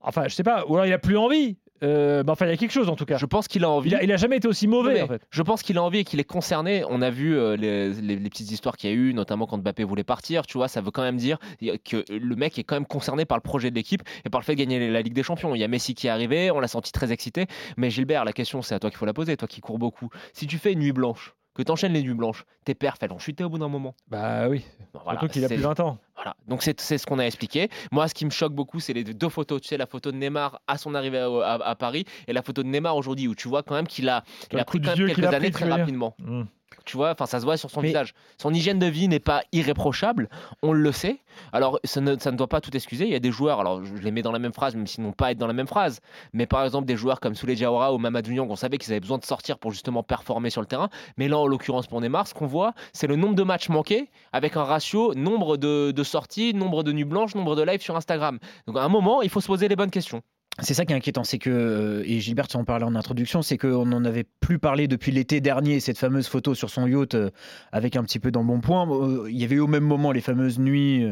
enfin 0.00 0.24
je 0.28 0.34
sais 0.34 0.42
pas 0.42 0.64
ou 0.66 0.74
alors 0.74 0.86
il 0.86 0.92
a 0.92 0.98
plus 0.98 1.16
envie 1.18 1.56
Euh, 1.82 2.22
enfin 2.28 2.46
il 2.46 2.50
y 2.50 2.52
a 2.52 2.56
quelque 2.56 2.70
chose 2.72 2.88
en 2.88 2.94
tout 2.96 3.04
cas 3.04 3.18
Je 3.18 3.26
pense 3.26 3.46
qu'il 3.48 3.62
a 3.64 3.68
envie. 3.68 3.90
il 3.90 3.94
a, 3.96 4.02
il 4.04 4.12
a 4.12 4.16
jamais 4.16 4.36
été 4.36 4.48
aussi 4.48 4.66
mauvais 4.68 5.02
en 5.02 5.08
fait 5.08 5.22
Je 5.30 5.42
pense 5.42 5.62
qu'il 5.62 5.76
a 5.76 5.82
envie 5.82 5.98
et 5.98 6.04
qu'il 6.04 6.18
est 6.20 6.24
concerné. 6.24 6.82
On 6.88 7.02
a 7.02 7.10
vu 7.10 7.36
euh, 7.36 7.56
les, 7.56 7.92
les- 7.92 8.16
les 8.16 8.30
petites 8.30 8.50
histoires 8.52 8.76
qu'il 8.76 8.88
y 8.88 8.92
a 8.92 8.96
eu, 8.96 9.12
notamment 9.12 9.46
quand 9.46 9.58
Mbappé 9.58 9.82
voulait 9.84 10.04
partir. 10.04 10.46
Tu 10.46 10.56
vois, 10.56 10.68
ça 10.68 10.80
veut 10.80 10.92
quand 10.92 11.02
même 11.02 11.18
dire 11.18 11.36
que 11.84 12.04
le 12.10 12.36
mec 12.36 12.58
est 12.58 12.64
quand 12.64 12.76
même 12.76 12.86
concerné 12.86 13.24
par 13.26 13.36
le 13.36 13.42
projet 13.42 13.70
de 13.70 13.74
l'équipe 13.74 14.02
et 14.24 14.30
par 14.30 14.40
le 14.40 14.44
fait 14.46 14.54
de 14.54 14.60
gagner 14.60 14.88
la 14.88 15.02
Ligue 15.02 15.14
des 15.14 15.24
Champions. 15.24 15.54
Il 15.54 15.60
y 15.60 15.64
a 15.64 15.68
Messi 15.68 15.94
qui 15.94 16.06
est 16.06 16.10
arrivé, 16.10 16.50
on 16.52 16.60
l'a 16.60 16.68
senti 16.68 16.90
très 16.92 17.10
excité. 17.12 17.46
Mais 17.76 17.90
Gilbert, 17.90 18.24
la 18.24 18.32
question, 18.32 18.62
c'est 18.62 18.74
à 18.76 18.78
toi 18.78 18.88
qu'il 18.88 18.98
faut 18.98 19.06
la 19.06 19.12
poser, 19.12 19.36
toi 19.36 19.48
qui 19.48 19.60
cours 19.60 19.78
beaucoup. 19.78 20.08
Si 20.32 20.46
tu 20.46 20.58
fais 20.58 20.72
une 20.72 20.78
nuit 20.80 20.92
blanche, 20.92 21.34
que 21.54 21.62
tu 21.62 21.70
enchaînes 21.70 21.92
les 21.92 22.02
nuits 22.02 22.14
blanches, 22.14 22.44
tes 22.64 22.74
perfs, 22.74 22.98
elles 23.00 23.10
vont 23.10 23.18
chuter 23.18 23.44
au 23.44 23.48
bout 23.48 23.58
d'un 23.58 23.68
moment. 23.68 23.94
bah 24.08 24.48
oui 24.48 24.64
Bon, 24.92 25.00
voilà, 25.04 25.18
surtout 25.20 25.32
qu'il 25.32 25.44
a 25.44 25.48
plus 25.48 25.56
20 25.56 25.80
ans 25.80 25.98
Voilà, 26.14 26.36
donc 26.46 26.62
c'est 26.62 26.78
ce 26.98 27.06
qu'on 27.06 27.18
a 27.18 27.24
expliqué. 27.24 27.68
Moi, 27.92 28.06
ce 28.08 28.14
qui 28.14 28.24
me 28.24 28.30
choque 28.30 28.52
beaucoup, 28.52 28.78
c'est 28.80 28.92
les 28.92 29.02
deux 29.04 29.28
photos. 29.28 29.60
Tu 29.60 29.68
sais, 29.68 29.76
la 29.76 29.86
photo 29.86 30.12
de 30.12 30.16
Neymar 30.16 30.60
à 30.66 30.78
son 30.78 30.94
arrivée 30.94 31.18
à, 31.18 31.26
à- 31.28 31.68
à 31.70 31.74
Paris 31.74 32.04
et 32.28 32.32
la 32.32 32.42
photo 32.42 32.62
de 32.62 32.68
Neymar 32.68 32.96
aujourd'hui, 32.96 33.26
où 33.28 33.34
tu 33.34 33.48
vois 33.48 33.62
quand 33.62 33.74
même 33.74 33.86
qu'il 33.88 34.08
a, 34.08 34.22
il 34.52 34.58
a 34.58 34.64
pris 34.64 34.80
quand 34.80 34.96
même 34.96 35.06
quelques 35.08 35.24
a 35.24 35.26
pris, 35.28 35.36
années 35.36 35.50
très 35.50 35.68
rapidement. 35.68 36.14
Hmm. 36.18 36.42
Tu 36.84 36.96
vois, 36.96 37.12
enfin, 37.12 37.26
ça 37.26 37.40
se 37.40 37.44
voit 37.44 37.56
sur 37.56 37.70
son 37.70 37.80
Mais- 37.80 37.88
visage. 37.88 38.14
Son 38.40 38.52
hygiène 38.52 38.78
de 38.78 38.86
vie 38.86 39.08
n'est 39.08 39.20
pas 39.20 39.42
irréprochable, 39.52 40.28
on 40.62 40.72
le 40.72 40.92
sait. 40.92 41.18
Alors, 41.52 41.78
ça 41.84 42.00
ne, 42.00 42.16
ça 42.18 42.30
ne 42.30 42.36
doit 42.36 42.48
pas 42.48 42.60
tout 42.60 42.74
excuser. 42.76 43.04
Il 43.06 43.10
y 43.12 43.14
a 43.14 43.20
des 43.20 43.32
joueurs, 43.32 43.60
alors 43.60 43.84
je 43.84 43.94
les 43.94 44.10
mets 44.10 44.22
dans 44.22 44.32
la 44.32 44.38
même 44.38 44.52
phrase, 44.52 44.74
même 44.74 44.86
s'ils 44.86 45.02
n'ont 45.02 45.12
pas 45.12 45.26
à 45.26 45.30
être 45.32 45.38
dans 45.38 45.46
la 45.46 45.52
même 45.52 45.66
phrase. 45.66 46.00
Mais 46.32 46.46
par 46.46 46.64
exemple, 46.64 46.86
des 46.86 46.96
joueurs 46.96 47.20
comme 47.20 47.34
Souley 47.34 47.54
Diawara 47.54 47.92
ou 47.92 47.98
Mamadou 47.98 48.30
Niang, 48.32 48.46
on 48.50 48.56
savait 48.56 48.78
qu'ils 48.78 48.92
avaient 48.92 49.00
besoin 49.00 49.18
de 49.18 49.24
sortir 49.24 49.58
pour 49.58 49.70
justement 49.72 50.02
performer 50.02 50.50
sur 50.50 50.60
le 50.60 50.66
terrain. 50.66 50.88
Mais 51.16 51.28
là, 51.28 51.38
en 51.38 51.46
l'occurrence, 51.46 51.86
pour 51.86 52.00
Neymar, 52.00 52.26
ce 52.26 52.34
qu'on 52.34 52.46
voit, 52.46 52.72
c'est 52.92 53.06
le 53.06 53.16
nombre 53.16 53.34
de 53.34 53.42
matchs 53.42 53.68
manqués 53.68 54.10
avec 54.32 54.56
un 54.56 54.64
ratio 54.64 55.14
nombre 55.14 55.56
de, 55.56 55.90
de 55.90 56.02
sorties, 56.04 56.54
nombre 56.54 56.82
de 56.82 56.92
nuits 56.92 57.04
blanches, 57.04 57.34
nombre 57.34 57.56
de 57.56 57.62
lives 57.62 57.82
sur 57.82 57.96
Instagram. 57.96 58.38
Donc, 58.66 58.76
à 58.76 58.82
un 58.82 58.88
moment, 58.88 59.22
il 59.22 59.30
faut 59.30 59.40
se 59.40 59.46
poser 59.46 59.68
les 59.68 59.76
bonnes 59.76 59.90
questions. 59.90 60.22
C'est 60.60 60.74
ça 60.74 60.84
qui 60.84 60.92
est 60.92 60.96
inquiétant, 60.96 61.24
c'est 61.24 61.38
que, 61.38 61.50
euh, 61.50 62.02
et 62.06 62.20
Gilbert 62.20 62.46
en 62.54 62.64
parlait 62.64 62.84
en 62.84 62.94
introduction, 62.94 63.42
c'est 63.42 63.58
qu'on 63.58 63.86
n'en 63.86 64.04
avait 64.04 64.24
plus 64.40 64.60
parlé 64.60 64.86
depuis 64.86 65.10
l'été 65.10 65.40
dernier, 65.40 65.80
cette 65.80 65.98
fameuse 65.98 66.28
photo 66.28 66.54
sur 66.54 66.70
son 66.70 66.86
yacht 66.86 67.16
euh, 67.16 67.30
avec 67.72 67.96
un 67.96 68.04
petit 68.04 68.20
peu 68.20 68.30
d'embonpoint. 68.30 68.88
Euh, 68.88 69.26
Il 69.28 69.36
y 69.36 69.42
avait 69.42 69.56
eu 69.56 69.60
au 69.60 69.66
même 69.66 69.82
moment 69.82 70.12
les 70.12 70.20
fameuses 70.20 70.60
nuits 70.60 71.04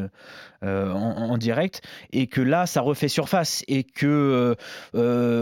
en, 0.63 1.37
direct, 1.39 1.83
et 2.13 2.29
que 2.29 2.41
là, 2.41 2.67
ça 2.67 2.83
refait 2.83 3.09
surface, 3.09 3.65
et 3.67 3.83
que 3.83 4.55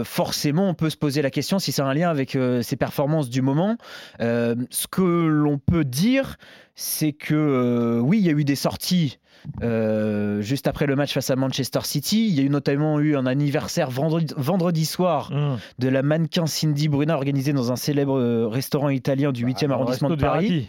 forcément, 0.03 0.67
on 0.67 0.73
peut 0.73 0.89
se 0.89 0.97
poser 0.97 1.21
la 1.21 1.29
question 1.29 1.59
si 1.59 1.71
c'est 1.71 1.83
un 1.83 1.93
lien 1.93 2.09
avec 2.09 2.37
ses 2.61 2.75
performances 2.75 3.29
du 3.29 3.43
moment. 3.43 3.77
Ce 4.19 4.87
que 4.89 5.27
l'on 5.27 5.59
peut 5.59 5.85
dire, 5.85 6.37
c'est 6.73 7.13
que 7.13 7.99
oui, 8.01 8.17
il 8.17 8.25
y 8.25 8.29
a 8.29 8.33
eu 8.33 8.43
des 8.43 8.55
sorties 8.55 9.19
euh, 9.63 10.41
juste 10.41 10.67
après 10.67 10.85
le 10.85 10.95
match 10.95 11.13
face 11.13 11.29
à 11.29 11.35
Manchester 11.35 11.79
City. 11.83 12.27
Il 12.27 12.33
y 12.35 12.39
a 12.39 12.43
eu 12.43 12.49
notamment 12.49 12.99
eu 12.99 13.15
un 13.15 13.25
anniversaire 13.25 13.89
vendredi, 13.89 14.33
vendredi 14.37 14.85
soir 14.85 15.31
Hmm. 15.31 15.57
de 15.79 15.87
la 15.89 16.01
mannequin 16.03 16.45
Cindy 16.45 16.87
Bruna 16.89 17.15
organisé 17.15 17.53
dans 17.53 17.71
un 17.71 17.75
célèbre 17.75 18.17
euh, 18.17 18.47
restaurant 18.47 18.89
italien 18.89 19.31
du 19.31 19.45
8e 19.45 19.67
Bah, 19.67 19.75
arrondissement 19.75 20.09
de 20.09 20.15
Paris. 20.15 20.67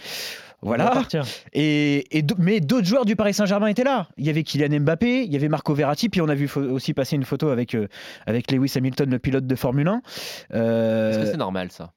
Voilà. 0.65 1.03
Et, 1.55 2.07
mais 2.39 2.61
d'autres 2.61 2.87
joueurs 2.87 3.05
du 3.05 3.17
Paris 3.17 3.35
Saint-Germain 3.35 3.67
étaient 3.67 3.83
là. 3.83 4.07
Il 4.17 4.25
y 4.25 4.31
avait 4.31 4.45
Kylian 4.45 4.79
Mbappé, 4.81 5.25
il 5.25 5.33
y 5.33 5.35
avait 5.35 5.49
Marco 5.49 5.75
Verratti, 5.75 6.09
puis 6.09 6.21
on 6.21 6.29
a 6.29 6.37
vu 6.37 6.49
aussi 6.57 6.95
passer 6.95 7.17
une 7.17 7.25
photo 7.25 7.49
avec, 7.49 7.75
euh, 7.75 7.89
avec 8.27 8.49
Lewis 8.53 8.73
Hamilton, 8.77 9.11
le 9.11 9.19
pilote 9.19 9.45
de 9.47 9.55
Formule 9.57 9.89
1. 9.89 10.03
Euh, 10.55 11.11
Est-ce 11.11 11.19
que 11.19 11.27
c'est 11.33 11.37
normal, 11.37 11.73
ça? 11.73 11.93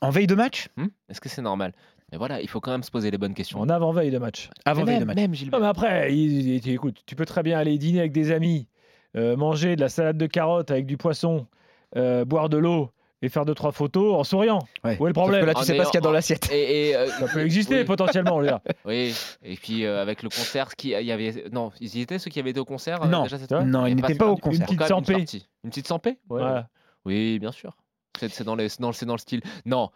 en 0.00 0.10
veille 0.10 0.26
de 0.28 0.34
match? 0.36 0.68
Hmm? 0.76 0.86
Est-ce 1.08 1.20
que 1.20 1.28
c'est 1.28 1.42
normal? 1.42 1.72
Mais 2.12 2.18
voilà, 2.18 2.40
il 2.42 2.48
faut 2.48 2.60
quand 2.60 2.70
même 2.72 2.82
se 2.82 2.90
poser 2.90 3.10
les 3.10 3.18
bonnes 3.18 3.34
questions. 3.34 3.58
en 3.60 3.68
avant-veille 3.68 4.10
de 4.10 4.18
match 4.18 4.50
Avant 4.66 4.84
Mais 4.84 4.92
veille 4.92 5.00
de 5.00 5.04
match. 5.06 5.16
même 5.16 5.30
Non, 5.30 5.34
Gilbert. 5.36 5.60
mais 5.60 5.66
après, 5.66 6.14
il- 6.14 6.56
il- 6.56 6.68
écoute, 6.70 6.98
tu 7.06 7.16
peux 7.16 7.24
très 7.24 7.42
bien 7.42 7.58
aller 7.58 7.78
dîner 7.78 8.00
avec 8.00 8.12
des 8.12 8.30
amis, 8.32 8.66
euh, 9.16 9.36
manger 9.36 9.76
de 9.76 9.80
la 9.80 9.88
salade 9.88 10.18
de 10.18 10.26
carottes 10.26 10.70
avec 10.70 10.86
du 10.86 10.96
poisson, 10.98 11.46
euh, 11.96 12.24
boire 12.26 12.48
de 12.50 12.58
l'eau 12.58 12.90
et 13.22 13.28
faire 13.28 13.44
deux 13.46 13.54
trois 13.54 13.72
photos 13.72 14.14
en 14.14 14.24
souriant. 14.24 14.58
Ouais. 14.84 14.96
Où 15.00 15.06
est 15.06 15.10
le 15.10 15.14
Sauf 15.14 15.22
que 15.24 15.30
problème 15.30 15.46
là, 15.46 15.54
tu 15.54 15.60
En 15.60 15.62
sais 15.62 15.76
pas 15.76 15.84
ce 15.84 15.90
qu'il 15.90 15.98
y 15.98 16.02
a 16.02 16.02
dans 16.02 16.10
l'assiette. 16.12 16.50
Et, 16.52 16.88
et, 16.90 16.96
euh, 16.96 17.06
Ça 17.06 17.28
peut 17.28 17.40
exister 17.44 17.78
oui. 17.78 17.84
potentiellement, 17.84 18.42
dire. 18.42 18.58
Oui, 18.84 19.14
et 19.42 19.54
puis 19.56 19.84
euh, 19.86 20.02
avec 20.02 20.22
le 20.22 20.28
concert, 20.28 20.70
ce 20.70 20.76
qui, 20.76 20.90
il 20.90 21.06
y 21.06 21.12
avait, 21.12 21.44
non, 21.52 21.70
ils 21.80 21.96
y 21.96 22.00
étaient 22.02 22.18
ceux 22.18 22.30
qui 22.30 22.40
avaient 22.40 22.50
été 22.50 22.60
au 22.60 22.64
concert 22.64 23.02
euh, 23.04 23.08
Non. 23.08 23.22
déjà 23.22 23.38
cette 23.38 23.52
Ouais. 23.52 23.64
Non, 23.64 23.86
Il 23.86 23.90
ils 23.92 23.96
n'étaient 23.96 24.14
pas 24.16 24.24
pas 24.26 24.30
au 24.32 24.34
une 24.34 24.40
concert. 24.40 24.66
petite 24.66 24.78
Quand 24.78 24.84
même, 24.84 25.04
sampée. 25.04 25.12
sortie. 25.14 25.48
Une 25.64 25.70
petite 25.70 25.86
sampée 25.88 26.18
Voilà. 26.28 26.68
Oui, 27.04 27.38
bien 27.38 27.52
sûr. 27.52 27.76
C'est 28.20 28.44
dans, 28.44 28.54
les- 28.54 28.68
dans, 28.78 28.90
dans 28.90 29.14
le 29.14 29.18
style. 29.18 29.40
Non, 29.64 29.90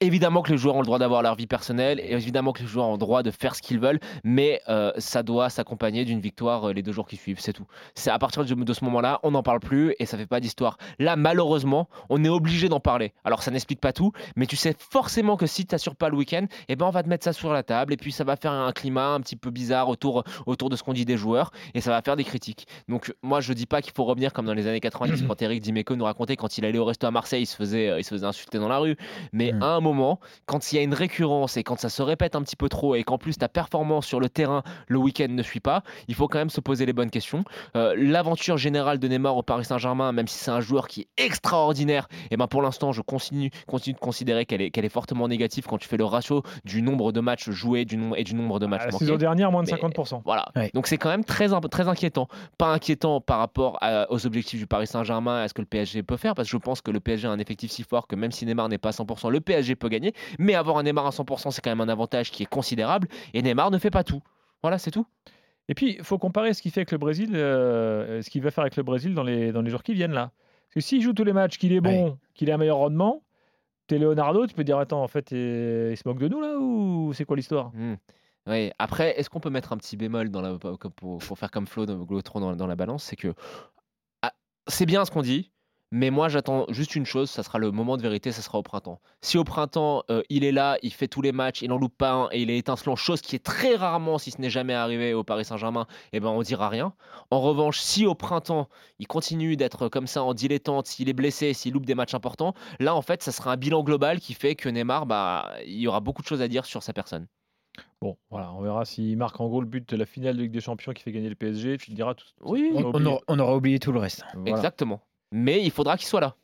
évidemment 0.00 0.42
que 0.42 0.52
les 0.52 0.58
joueurs 0.58 0.76
ont 0.76 0.80
le 0.80 0.86
droit 0.86 0.98
d'avoir 0.98 1.22
leur 1.22 1.34
vie 1.34 1.46
personnelle, 1.46 1.98
et 2.00 2.12
évidemment 2.12 2.52
que 2.52 2.60
les 2.62 2.68
joueurs 2.68 2.86
ont 2.86 2.92
le 2.92 2.98
droit 2.98 3.22
de 3.22 3.30
faire 3.30 3.54
ce 3.56 3.62
qu'ils 3.62 3.80
veulent, 3.80 3.98
mais 4.22 4.60
euh, 4.68 4.92
ça 4.98 5.22
doit 5.22 5.48
s'accompagner 5.50 6.04
d'une 6.04 6.20
victoire 6.20 6.68
euh, 6.68 6.72
les 6.72 6.82
deux 6.82 6.92
jours 6.92 7.06
qui 7.08 7.16
suivent, 7.16 7.40
c'est 7.40 7.52
tout. 7.54 7.66
C'est 7.94 8.10
à 8.10 8.18
partir 8.18 8.44
de, 8.44 8.54
de 8.54 8.72
ce 8.72 8.84
moment-là, 8.84 9.18
on 9.22 9.30
n'en 9.32 9.42
parle 9.42 9.60
plus 9.60 9.94
et 9.98 10.06
ça 10.06 10.16
fait 10.18 10.26
pas 10.26 10.38
d'histoire. 10.38 10.76
Là, 10.98 11.16
malheureusement, 11.16 11.88
on 12.10 12.22
est 12.24 12.28
obligé 12.28 12.68
d'en 12.68 12.78
parler. 12.78 13.12
Alors, 13.24 13.42
ça 13.42 13.50
n'explique 13.50 13.80
pas 13.80 13.92
tout, 13.92 14.12
mais 14.36 14.46
tu 14.46 14.54
sais 14.54 14.74
forcément 14.78 15.36
que 15.36 15.46
si 15.46 15.66
tu 15.66 15.74
n'assures 15.74 15.96
pas 15.96 16.10
le 16.10 16.16
week-end, 16.16 16.46
eh 16.68 16.76
ben, 16.76 16.86
on 16.86 16.90
va 16.90 17.02
te 17.02 17.08
mettre 17.08 17.24
ça 17.24 17.32
sur 17.32 17.52
la 17.52 17.62
table, 17.62 17.92
et 17.94 17.96
puis 17.96 18.12
ça 18.12 18.22
va 18.22 18.36
faire 18.36 18.52
un 18.52 18.70
climat 18.72 19.08
un 19.14 19.20
petit 19.20 19.36
peu 19.36 19.50
bizarre 19.50 19.88
autour, 19.88 20.22
autour 20.44 20.68
de 20.70 20.76
ce 20.76 20.82
qu'on 20.84 20.92
dit 20.92 21.04
des 21.06 21.16
joueurs, 21.16 21.50
et 21.74 21.80
ça 21.80 21.90
va 21.90 22.02
faire 22.02 22.16
des 22.16 22.24
critiques. 22.24 22.66
Donc, 22.88 23.12
moi, 23.22 23.40
je 23.40 23.52
dis 23.52 23.66
pas 23.66 23.82
qu'il 23.82 23.94
faut 23.94 24.04
revenir 24.04 24.32
comme 24.32 24.46
dans 24.46 24.54
les 24.54 24.66
années 24.68 24.80
90 24.80 25.24
quand 25.28 25.42
Eric 25.42 25.60
Dimeco 25.62 25.96
nous 25.96 26.04
racontait 26.04 26.36
quand 26.36 26.56
il 26.58 26.64
allait 26.64 26.78
au 26.78 26.84
resto 26.84 27.06
à 27.06 27.10
Marseille, 27.10 27.45
il 27.46 27.48
se 27.48 27.56
faisait, 27.56 27.88
euh, 27.88 27.98
il 28.00 28.04
se 28.04 28.10
faisait 28.10 28.26
insulter 28.26 28.58
dans 28.58 28.68
la 28.68 28.78
rue. 28.78 28.96
Mais 29.32 29.52
Mm. 29.52 29.62
à 29.62 29.66
un 29.66 29.80
moment, 29.80 30.18
quand 30.46 30.72
il 30.72 30.76
y 30.76 30.78
a 30.78 30.82
une 30.82 30.94
récurrence 30.94 31.56
et 31.56 31.62
quand 31.62 31.78
ça 31.78 31.88
se 31.88 32.02
répète 32.02 32.34
un 32.36 32.42
petit 32.42 32.56
peu 32.56 32.68
trop 32.68 32.94
et 32.96 33.04
qu'en 33.04 33.18
plus 33.18 33.38
ta 33.38 33.48
performance 33.48 34.06
sur 34.06 34.20
le 34.20 34.28
terrain 34.28 34.62
le 34.88 34.98
week-end 34.98 35.28
ne 35.30 35.42
suit 35.42 35.60
pas, 35.60 35.82
il 36.08 36.14
faut 36.14 36.28
quand 36.28 36.38
même 36.38 36.50
se 36.50 36.60
poser 36.60 36.86
les 36.86 36.92
bonnes 36.92 37.10
questions. 37.10 37.44
Euh, 37.76 37.94
L'aventure 37.96 38.58
générale 38.58 38.98
de 38.98 39.08
Neymar 39.08 39.36
au 39.36 39.42
Paris 39.42 39.64
Saint-Germain, 39.64 40.12
même 40.12 40.26
si 40.28 40.38
c'est 40.38 40.50
un 40.50 40.60
joueur 40.60 40.88
qui 40.88 41.02
est 41.02 41.08
extraordinaire, 41.24 42.08
et 42.30 42.36
ben 42.36 42.46
pour 42.48 42.62
l'instant, 42.62 42.92
je 42.92 43.02
continue, 43.02 43.50
continue 43.66 43.94
de 43.94 43.98
considérer 44.00 44.46
qu'elle 44.46 44.60
est, 44.62 44.70
qu'elle 44.70 44.84
est 44.84 44.88
fortement 44.88 45.28
négative 45.28 45.66
quand 45.68 45.78
tu 45.78 45.88
fais 45.88 45.96
le 45.96 46.04
ratio 46.04 46.42
du 46.64 46.82
nombre 46.82 47.12
de 47.12 47.20
matchs 47.20 47.50
joués 47.50 47.84
du 47.84 47.96
nom- 47.96 48.14
et 48.14 48.24
du 48.24 48.34
nombre 48.34 48.58
de 48.58 48.66
matchs 48.66 48.80
Ah, 48.82 48.86
La 48.86 48.92
manqués. 48.92 49.04
saison 49.06 49.16
dernière, 49.16 49.52
moins 49.52 49.62
de 49.62 49.66
Mais- 49.70 49.76
50%. 49.76 50.22
Voilà. 50.24 50.46
Ouais. 50.56 50.70
Donc 50.74 50.86
c'est 50.86 50.96
quand 50.98 51.08
même 51.08 51.24
très, 51.24 51.48
très 51.70 51.88
inquiétant. 51.88 52.28
Pas 52.58 52.72
inquiétant 52.72 53.20
par 53.20 53.38
rapport 53.38 53.78
à- 53.80 54.10
aux 54.10 54.26
objectifs 54.26 54.58
du 54.60 54.66
Paris 54.66 54.86
Saint-Germain, 54.86 55.42
à 55.42 55.48
ce 55.48 55.54
que 55.54 55.60
le 55.62 55.66
PSG 55.66 56.02
peut 56.02 56.16
faire, 56.16 56.34
parce 56.34 56.48
que 56.48 56.52
je 56.52 56.56
pense 56.58 56.80
que 56.80 56.90
le 56.90 57.00
PSG 57.00 57.28
a 57.28 57.30
un 57.30 57.35
effectif 57.38 57.70
si 57.70 57.82
fort 57.82 58.06
que 58.06 58.16
même 58.16 58.32
si 58.32 58.46
Neymar 58.46 58.68
n'est 58.68 58.78
pas 58.78 58.90
à 58.90 58.92
100%, 58.92 59.30
le 59.30 59.40
PSG 59.40 59.76
peut 59.76 59.88
gagner. 59.88 60.12
Mais 60.38 60.54
avoir 60.54 60.78
un 60.78 60.82
Neymar 60.82 61.06
à 61.06 61.10
100%, 61.10 61.50
c'est 61.50 61.62
quand 61.62 61.70
même 61.70 61.80
un 61.80 61.88
avantage 61.88 62.30
qui 62.30 62.42
est 62.42 62.46
considérable. 62.46 63.08
Et 63.34 63.42
Neymar 63.42 63.70
ne 63.70 63.78
fait 63.78 63.90
pas 63.90 64.04
tout. 64.04 64.22
Voilà, 64.62 64.78
c'est 64.78 64.90
tout. 64.90 65.06
Et 65.68 65.74
puis, 65.74 65.96
il 65.98 66.04
faut 66.04 66.18
comparer 66.18 66.54
ce 66.54 66.62
qu'il 66.62 66.70
fait 66.70 66.80
avec 66.80 66.92
le 66.92 66.98
Brésil, 66.98 67.30
euh, 67.34 68.22
ce 68.22 68.30
qu'il 68.30 68.42
va 68.42 68.50
faire 68.50 68.62
avec 68.62 68.76
le 68.76 68.82
Brésil 68.82 69.14
dans 69.14 69.24
les, 69.24 69.52
dans 69.52 69.62
les 69.62 69.70
jours 69.70 69.82
qui 69.82 69.94
viennent 69.94 70.12
là. 70.12 70.32
Parce 70.68 70.74
que 70.74 70.80
s'il 70.80 71.02
joue 71.02 71.12
tous 71.12 71.24
les 71.24 71.32
matchs, 71.32 71.58
qu'il 71.58 71.72
est 71.72 71.80
bon, 71.80 72.18
qu'il 72.34 72.50
a 72.50 72.54
un 72.54 72.58
meilleur 72.58 72.78
rendement, 72.78 73.22
t'es 73.86 73.98
Leonardo, 73.98 74.46
tu 74.46 74.54
peux 74.54 74.64
dire 74.64 74.78
attends, 74.78 75.02
en 75.02 75.08
fait, 75.08 75.32
eh, 75.32 75.90
il 75.92 75.96
se 75.96 76.02
moque 76.06 76.18
de 76.18 76.28
nous 76.28 76.40
là 76.40 76.58
ou 76.58 77.12
c'est 77.14 77.24
quoi 77.24 77.36
l'histoire? 77.36 77.70
Hmm. 77.74 77.96
Ouais. 78.46 78.72
Après, 78.78 79.18
est-ce 79.18 79.28
qu'on 79.28 79.40
peut 79.40 79.50
mettre 79.50 79.72
un 79.72 79.76
petit 79.76 79.96
bémol 79.96 80.30
dans 80.30 80.40
la, 80.40 80.56
pour, 80.56 81.18
pour 81.18 81.38
faire 81.38 81.50
comme 81.50 81.66
Flo 81.66 81.86
dans, 81.86 82.04
dans, 82.04 82.56
dans 82.56 82.66
la 82.66 82.76
balance? 82.76 83.04
C'est 83.04 83.16
que 83.16 83.34
ah, 84.22 84.32
c'est 84.68 84.86
bien 84.86 85.04
ce 85.04 85.10
qu'on 85.10 85.22
dit, 85.22 85.50
mais 85.92 86.10
moi 86.10 86.28
j'attends 86.28 86.66
juste 86.68 86.96
une 86.96 87.06
chose, 87.06 87.30
ça 87.30 87.42
sera 87.42 87.58
le 87.58 87.70
moment 87.70 87.96
de 87.96 88.02
vérité, 88.02 88.32
ça 88.32 88.42
sera 88.42 88.58
au 88.58 88.62
printemps. 88.62 89.00
Si 89.20 89.38
au 89.38 89.44
printemps 89.44 90.02
euh, 90.10 90.22
il 90.28 90.44
est 90.44 90.52
là, 90.52 90.78
il 90.82 90.92
fait 90.92 91.08
tous 91.08 91.22
les 91.22 91.32
matchs, 91.32 91.62
il 91.62 91.68
n'en 91.68 91.78
loupe 91.78 91.96
pas 91.96 92.12
un 92.12 92.28
et 92.32 92.42
il 92.42 92.50
est 92.50 92.58
étincelant, 92.58 92.96
chose 92.96 93.20
qui 93.20 93.36
est 93.36 93.44
très 93.44 93.76
rarement, 93.76 94.18
si 94.18 94.30
ce 94.30 94.40
n'est 94.40 94.50
jamais 94.50 94.74
arrivé 94.74 95.14
au 95.14 95.24
Paris 95.24 95.44
Saint-Germain, 95.44 95.86
eh 96.12 96.20
ben 96.20 96.28
on 96.28 96.42
dira 96.42 96.68
rien. 96.68 96.92
En 97.30 97.40
revanche, 97.40 97.78
si 97.80 98.06
au 98.06 98.14
printemps 98.14 98.68
il 98.98 99.06
continue 99.06 99.56
d'être 99.56 99.88
comme 99.88 100.06
ça 100.06 100.22
en 100.22 100.34
dilettante, 100.34 100.86
s'il 100.86 101.08
est 101.08 101.12
blessé, 101.14 101.52
s'il 101.52 101.72
loupe 101.72 101.86
des 101.86 101.94
matchs 101.94 102.14
importants, 102.14 102.54
là 102.80 102.94
en 102.94 103.02
fait 103.02 103.22
ça 103.22 103.32
sera 103.32 103.52
un 103.52 103.56
bilan 103.56 103.82
global 103.82 104.20
qui 104.20 104.34
fait 104.34 104.54
que 104.54 104.68
Neymar, 104.68 105.06
bah, 105.06 105.52
il 105.64 105.78
y 105.78 105.86
aura 105.86 106.00
beaucoup 106.00 106.22
de 106.22 106.26
choses 106.26 106.42
à 106.42 106.48
dire 106.48 106.64
sur 106.64 106.82
sa 106.82 106.92
personne. 106.92 107.26
Bon, 108.00 108.16
voilà, 108.30 108.52
on 108.52 108.60
verra 108.60 108.84
s'il 108.84 109.16
marque 109.16 109.40
en 109.40 109.48
gros 109.48 109.60
le 109.60 109.66
but 109.66 109.88
de 109.88 109.96
la 109.96 110.06
finale 110.06 110.36
de 110.36 110.42
Ligue 110.42 110.52
des 110.52 110.60
Champions 110.60 110.92
qui 110.92 111.02
fait 111.02 111.12
gagner 111.12 111.28
le 111.28 111.34
PSG. 111.34 111.78
Tu 111.78 111.90
te 111.90 111.92
diras 111.92 112.14
tout. 112.14 112.26
Oui, 112.40 112.70
On, 112.74 112.90
on 112.94 113.06
aura, 113.06 113.20
on 113.28 113.38
aura 113.38 113.56
oublié 113.56 113.78
tout 113.78 113.92
le 113.92 113.98
reste. 113.98 114.24
Voilà. 114.34 114.50
Exactement. 114.50 115.00
Mais 115.32 115.62
il 115.62 115.70
faudra 115.70 115.96
qu'il 115.96 116.06
soit 116.06 116.20
là. 116.20 116.34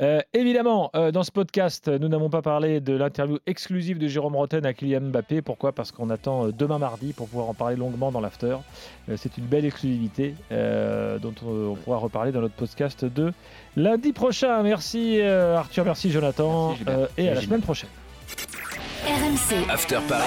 Euh, 0.00 0.20
évidemment, 0.32 0.90
euh, 0.96 1.10
dans 1.10 1.22
ce 1.24 1.30
podcast, 1.30 1.88
nous 1.88 2.08
n'avons 2.08 2.30
pas 2.30 2.40
parlé 2.40 2.80
de 2.80 2.94
l'interview 2.94 3.38
exclusive 3.44 3.98
de 3.98 4.08
Jérôme 4.08 4.34
Roten 4.34 4.64
à 4.64 4.72
Kylian 4.72 5.02
Mbappé. 5.10 5.42
Pourquoi? 5.42 5.72
Parce 5.72 5.92
qu'on 5.92 6.08
attend 6.08 6.46
euh, 6.46 6.52
demain 6.52 6.78
mardi 6.78 7.12
pour 7.12 7.28
pouvoir 7.28 7.50
en 7.50 7.54
parler 7.54 7.76
longuement 7.76 8.10
dans 8.10 8.20
l'after. 8.22 8.56
Euh, 9.10 9.16
C'est 9.18 9.36
une 9.36 9.44
belle 9.44 9.66
exclusivité 9.66 10.34
euh, 10.52 11.18
dont 11.18 11.34
on, 11.44 11.72
on 11.72 11.74
pourra 11.74 11.98
reparler 11.98 12.32
dans 12.32 12.40
notre 12.40 12.54
podcast 12.54 13.04
de 13.04 13.34
lundi 13.76 14.14
prochain. 14.14 14.62
Merci 14.62 15.18
euh, 15.20 15.58
Arthur, 15.58 15.84
merci 15.84 16.10
Jonathan, 16.10 16.68
Merci, 16.68 16.78
Gilbert. 16.78 16.98
euh, 16.98 17.06
et 17.18 17.28
à 17.28 17.34
la 17.34 17.40
semaine 17.42 17.60
prochaine. 17.60 17.90
RMC, 19.04 19.68
After 19.70 19.98
Paris, 20.08 20.24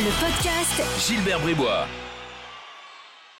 le 0.00 0.20
podcast 0.20 1.08
Gilbert 1.08 1.40
Bribois. 1.40 1.86